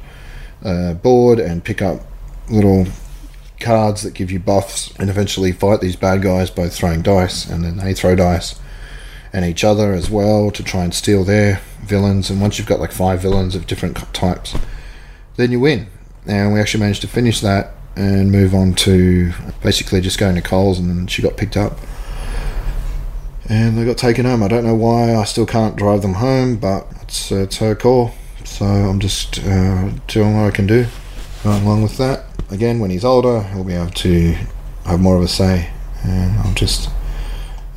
uh, 0.64 0.94
board 0.94 1.40
and 1.40 1.64
pick 1.64 1.82
up 1.82 2.02
little 2.50 2.86
cards 3.58 4.02
that 4.02 4.14
give 4.14 4.30
you 4.30 4.38
buffs 4.38 4.94
and 4.96 5.10
eventually 5.10 5.50
fight 5.50 5.80
these 5.80 5.96
bad 5.96 6.22
guys 6.22 6.50
both 6.50 6.72
throwing 6.72 7.02
dice 7.02 7.50
and 7.50 7.64
then 7.64 7.78
they 7.78 7.94
throw 7.94 8.14
dice 8.14 8.60
and 9.32 9.44
each 9.44 9.64
other 9.64 9.92
as 9.92 10.10
well 10.10 10.50
to 10.50 10.62
try 10.62 10.84
and 10.84 10.94
steal 10.94 11.24
their 11.24 11.60
villains. 11.82 12.30
And 12.30 12.40
once 12.40 12.58
you've 12.58 12.68
got 12.68 12.80
like 12.80 12.92
five 12.92 13.20
villains 13.20 13.54
of 13.54 13.66
different 13.66 13.96
types 14.12 14.54
then 15.36 15.50
you 15.50 15.60
win. 15.60 15.86
And 16.26 16.52
we 16.52 16.60
actually 16.60 16.80
managed 16.80 17.02
to 17.02 17.08
finish 17.08 17.40
that 17.40 17.72
and 17.96 18.30
move 18.30 18.54
on 18.54 18.74
to 18.74 19.32
basically 19.62 20.00
just 20.00 20.18
going 20.18 20.34
to 20.34 20.42
Coles 20.42 20.78
and 20.78 20.88
then 20.88 21.06
she 21.06 21.22
got 21.22 21.36
picked 21.36 21.56
up. 21.56 21.78
And 23.48 23.76
they 23.76 23.84
got 23.84 23.98
taken 23.98 24.24
home. 24.24 24.42
I 24.42 24.48
don't 24.48 24.64
know 24.64 24.74
why. 24.74 25.14
I 25.14 25.24
still 25.24 25.46
can't 25.46 25.76
drive 25.76 26.02
them 26.02 26.14
home 26.14 26.56
but 26.56 26.86
it's, 27.02 27.32
uh, 27.32 27.36
it's 27.36 27.58
her 27.58 27.74
call. 27.74 28.12
So 28.44 28.64
I'm 28.64 29.00
just 29.00 29.40
uh, 29.40 29.90
doing 30.06 30.36
what 30.36 30.46
I 30.46 30.50
can 30.50 30.66
do. 30.66 30.86
along 31.44 31.82
with 31.82 31.96
that, 31.98 32.26
again, 32.50 32.78
when 32.80 32.90
he's 32.90 33.04
older, 33.04 33.42
he'll 33.42 33.64
be 33.64 33.74
able 33.74 33.90
to 33.90 34.36
have 34.84 35.00
more 35.00 35.16
of 35.16 35.22
a 35.22 35.28
say, 35.28 35.70
and 36.04 36.38
I'll 36.40 36.54
just 36.54 36.90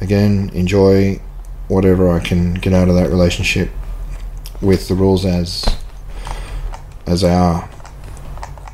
again 0.02 0.50
enjoy 0.54 1.22
whatever 1.68 2.10
I 2.10 2.20
can 2.20 2.54
get 2.56 2.74
out 2.74 2.90
of 2.90 2.96
that 2.96 3.10
relationship 3.10 3.70
with 4.62 4.88
the 4.88 4.96
rules 4.96 5.26
as 5.26 5.66
as 7.06 7.22
they 7.22 7.34
are. 7.34 7.70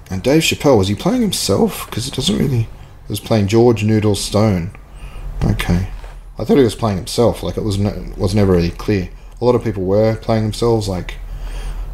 And 0.10 0.22
Dave 0.22 0.42
Chappelle 0.42 0.78
was 0.78 0.88
he 0.88 0.96
playing 0.96 1.22
himself? 1.22 1.86
Because 1.90 2.08
it 2.08 2.14
doesn't 2.14 2.38
really. 2.38 2.62
It 2.62 3.10
was 3.10 3.20
playing 3.20 3.48
George 3.48 3.84
Noodle 3.84 4.16
Stone. 4.16 4.72
Okay, 5.44 5.90
I 6.38 6.44
thought 6.44 6.58
he 6.58 6.64
was 6.64 6.76
playing 6.76 6.98
himself. 6.98 7.44
Like 7.44 7.58
it 7.58 7.64
was 7.64 7.78
was 7.78 8.36
never 8.36 8.54
really 8.54 8.72
clear. 8.72 9.10
A 9.40 9.46
lot 9.46 9.56
of 9.56 9.64
people 9.64 9.84
were 9.84 10.16
playing 10.18 10.44
themselves, 10.44 10.88
like 10.88 11.16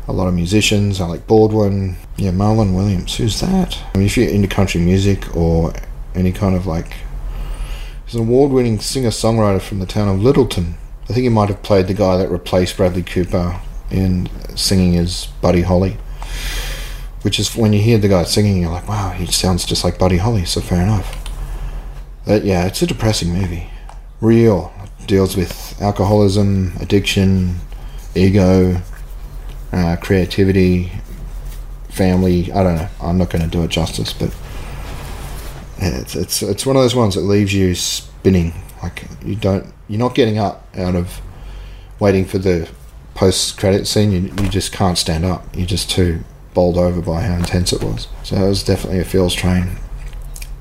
a 0.08 0.14
lot 0.14 0.28
of 0.28 0.34
musicians, 0.34 1.00
Alec 1.02 1.28
Baldwin, 1.28 1.98
yeah, 2.18 2.32
Marlon 2.32 2.76
Williams. 2.76 3.18
Who's 3.18 3.40
that? 3.42 3.78
I 3.94 3.98
mean, 3.98 4.08
if 4.08 4.18
you're 4.18 4.30
into 4.30 4.48
country 4.48 4.82
music 4.82 5.36
or 5.36 5.74
any 6.16 6.32
kind 6.32 6.56
of 6.56 6.66
like, 6.66 6.94
he's 8.06 8.16
an 8.16 8.22
award-winning 8.22 8.80
singer-songwriter 8.80 9.62
from 9.62 9.80
the 9.80 9.86
town 9.86 10.08
of 10.08 10.22
Lyttelton. 10.22 10.74
I 11.10 11.14
think 11.14 11.24
he 11.24 11.30
might 11.30 11.50
have 11.50 11.64
played 11.64 11.88
the 11.88 11.94
guy 11.94 12.18
that 12.18 12.30
replaced 12.30 12.78
Bradley 12.78 13.04
Cooper 13.04 13.60
in 13.90 14.30
singing 14.56 14.98
as 14.98 15.28
Buddy 15.42 15.62
Holly. 15.62 15.98
Which 17.22 17.40
is 17.40 17.56
when 17.56 17.74
you 17.74 17.82
hear 17.82 17.98
the 17.98 18.10
guy 18.10 18.24
singing, 18.24 18.62
you're 18.62 18.72
like, 18.72 18.88
wow, 18.88 19.12
he 19.12 19.26
sounds 19.26 19.66
just 19.66 19.84
like 19.84 19.98
Buddy 19.98 20.18
Holly. 20.18 20.46
So 20.46 20.62
fair 20.62 20.82
enough. 20.82 21.16
But 22.26 22.44
yeah, 22.44 22.66
it's 22.66 22.82
a 22.82 22.88
depressing 22.88 23.34
movie. 23.34 23.70
Real 24.20 24.74
deals 25.06 25.38
with 25.38 25.82
alcoholism, 25.82 26.74
addiction, 26.80 27.56
ego, 28.14 28.82
uh, 29.72 29.96
creativity, 30.02 30.92
family. 31.90 32.52
I 32.52 32.64
don't 32.64 32.76
know. 32.76 32.90
I'm 33.02 33.18
not 33.18 33.30
going 33.30 33.44
to 33.44 33.50
do 33.50 33.64
it 33.64 33.70
justice, 33.70 34.14
but 34.14 34.36
it's 35.80 36.16
it's 36.16 36.42
it's 36.42 36.66
one 36.66 36.76
of 36.76 36.82
those 36.82 36.96
ones 36.96 37.16
that 37.16 37.22
leaves 37.22 37.54
you 37.54 37.76
spinning. 37.76 38.54
Like 38.84 39.06
you 39.26 39.36
don't, 39.36 39.74
you're 39.88 40.00
not 40.00 40.16
getting 40.16 40.38
up 40.38 40.68
out 40.76 40.96
of 40.96 41.22
waiting 42.00 42.26
for 42.26 42.38
the 42.38 42.70
post 43.16 43.58
credit 43.58 43.88
scene. 43.88 44.12
You 44.12 44.22
you 44.42 44.50
just 44.50 44.72
can't 44.72 44.98
stand 44.98 45.26
up. 45.26 45.44
You're 45.56 45.68
just 45.68 45.90
too 45.90 46.24
bowled 46.54 46.78
over 46.78 47.02
by 47.02 47.22
how 47.22 47.36
intense 47.36 47.74
it 47.74 47.84
was. 47.84 48.08
So 48.24 48.36
it 48.36 48.48
was 48.48 48.64
definitely 48.64 49.00
a 49.00 49.06
feels 49.06 49.34
train. 49.34 49.78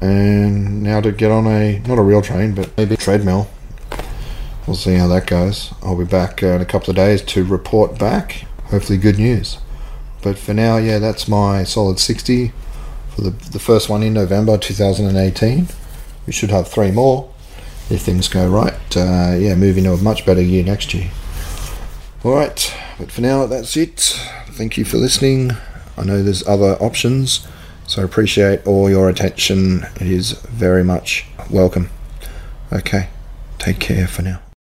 And 0.01 0.83
now 0.83 1.01
to 1.01 1.13
get 1.13 1.31
on 1.31 1.47
a 1.47 1.79
not 1.81 1.99
a 1.99 2.03
real 2.03 2.23
train, 2.23 2.55
but 2.55 2.77
maybe 2.77 2.95
a 2.95 2.99
treadmill. 2.99 3.49
We'll 4.67 4.77
see 4.77 4.95
how 4.95 5.07
that 5.09 5.27
goes. 5.27 5.73
I'll 5.83 5.97
be 5.97 6.05
back 6.05 6.43
uh, 6.43 6.49
in 6.49 6.61
a 6.61 6.65
couple 6.65 6.91
of 6.91 6.97
days 6.97 7.23
to 7.23 7.45
report 7.45 7.99
back 7.99 8.47
hopefully 8.67 8.99
good 8.99 9.19
news. 9.19 9.59
But 10.23 10.39
for 10.39 10.55
now, 10.55 10.77
yeah, 10.77 10.99
that's 10.99 11.29
my 11.29 11.63
solid 11.63 12.01
60 12.01 12.53
for 13.15 13.21
the, 13.23 13.31
the 13.31 13.61
first 13.61 13.89
one 13.89 14.03
in 14.03 14.13
November 14.13 14.59
2018. 14.59 15.69
We 16.27 16.33
should 16.33 16.51
have 16.51 16.67
three 16.67 16.91
more 16.91 17.33
if 17.91 18.03
things 18.03 18.29
go 18.29 18.49
right. 18.49 18.97
Uh, 18.97 19.37
yeah, 19.39 19.55
moving 19.55 19.85
to 19.85 19.93
a 19.93 19.97
much 19.97 20.27
better 20.27 20.43
year 20.43 20.65
next 20.65 20.95
year. 20.95 21.11
Alright, 22.25 22.75
but 22.99 23.11
for 23.11 23.21
now, 23.21 23.47
that's 23.47 23.77
it. 23.77 24.01
Thank 24.49 24.77
you 24.77 24.85
for 24.85 24.97
listening. 24.97 25.53
I 25.97 26.05
know 26.05 26.23
there's 26.23 26.47
other 26.47 26.77
options, 26.81 27.47
so 27.87 28.03
I 28.03 28.05
appreciate 28.05 28.67
all 28.67 28.91
your 28.91 29.09
attention. 29.09 29.85
It 29.97 30.09
is 30.09 30.33
very 30.33 30.83
much 30.83 31.27
welcome. 31.51 31.91
Okay, 32.73 33.09
take 33.59 33.79
care 33.79 34.07
for 34.07 34.23
now. 34.23 34.41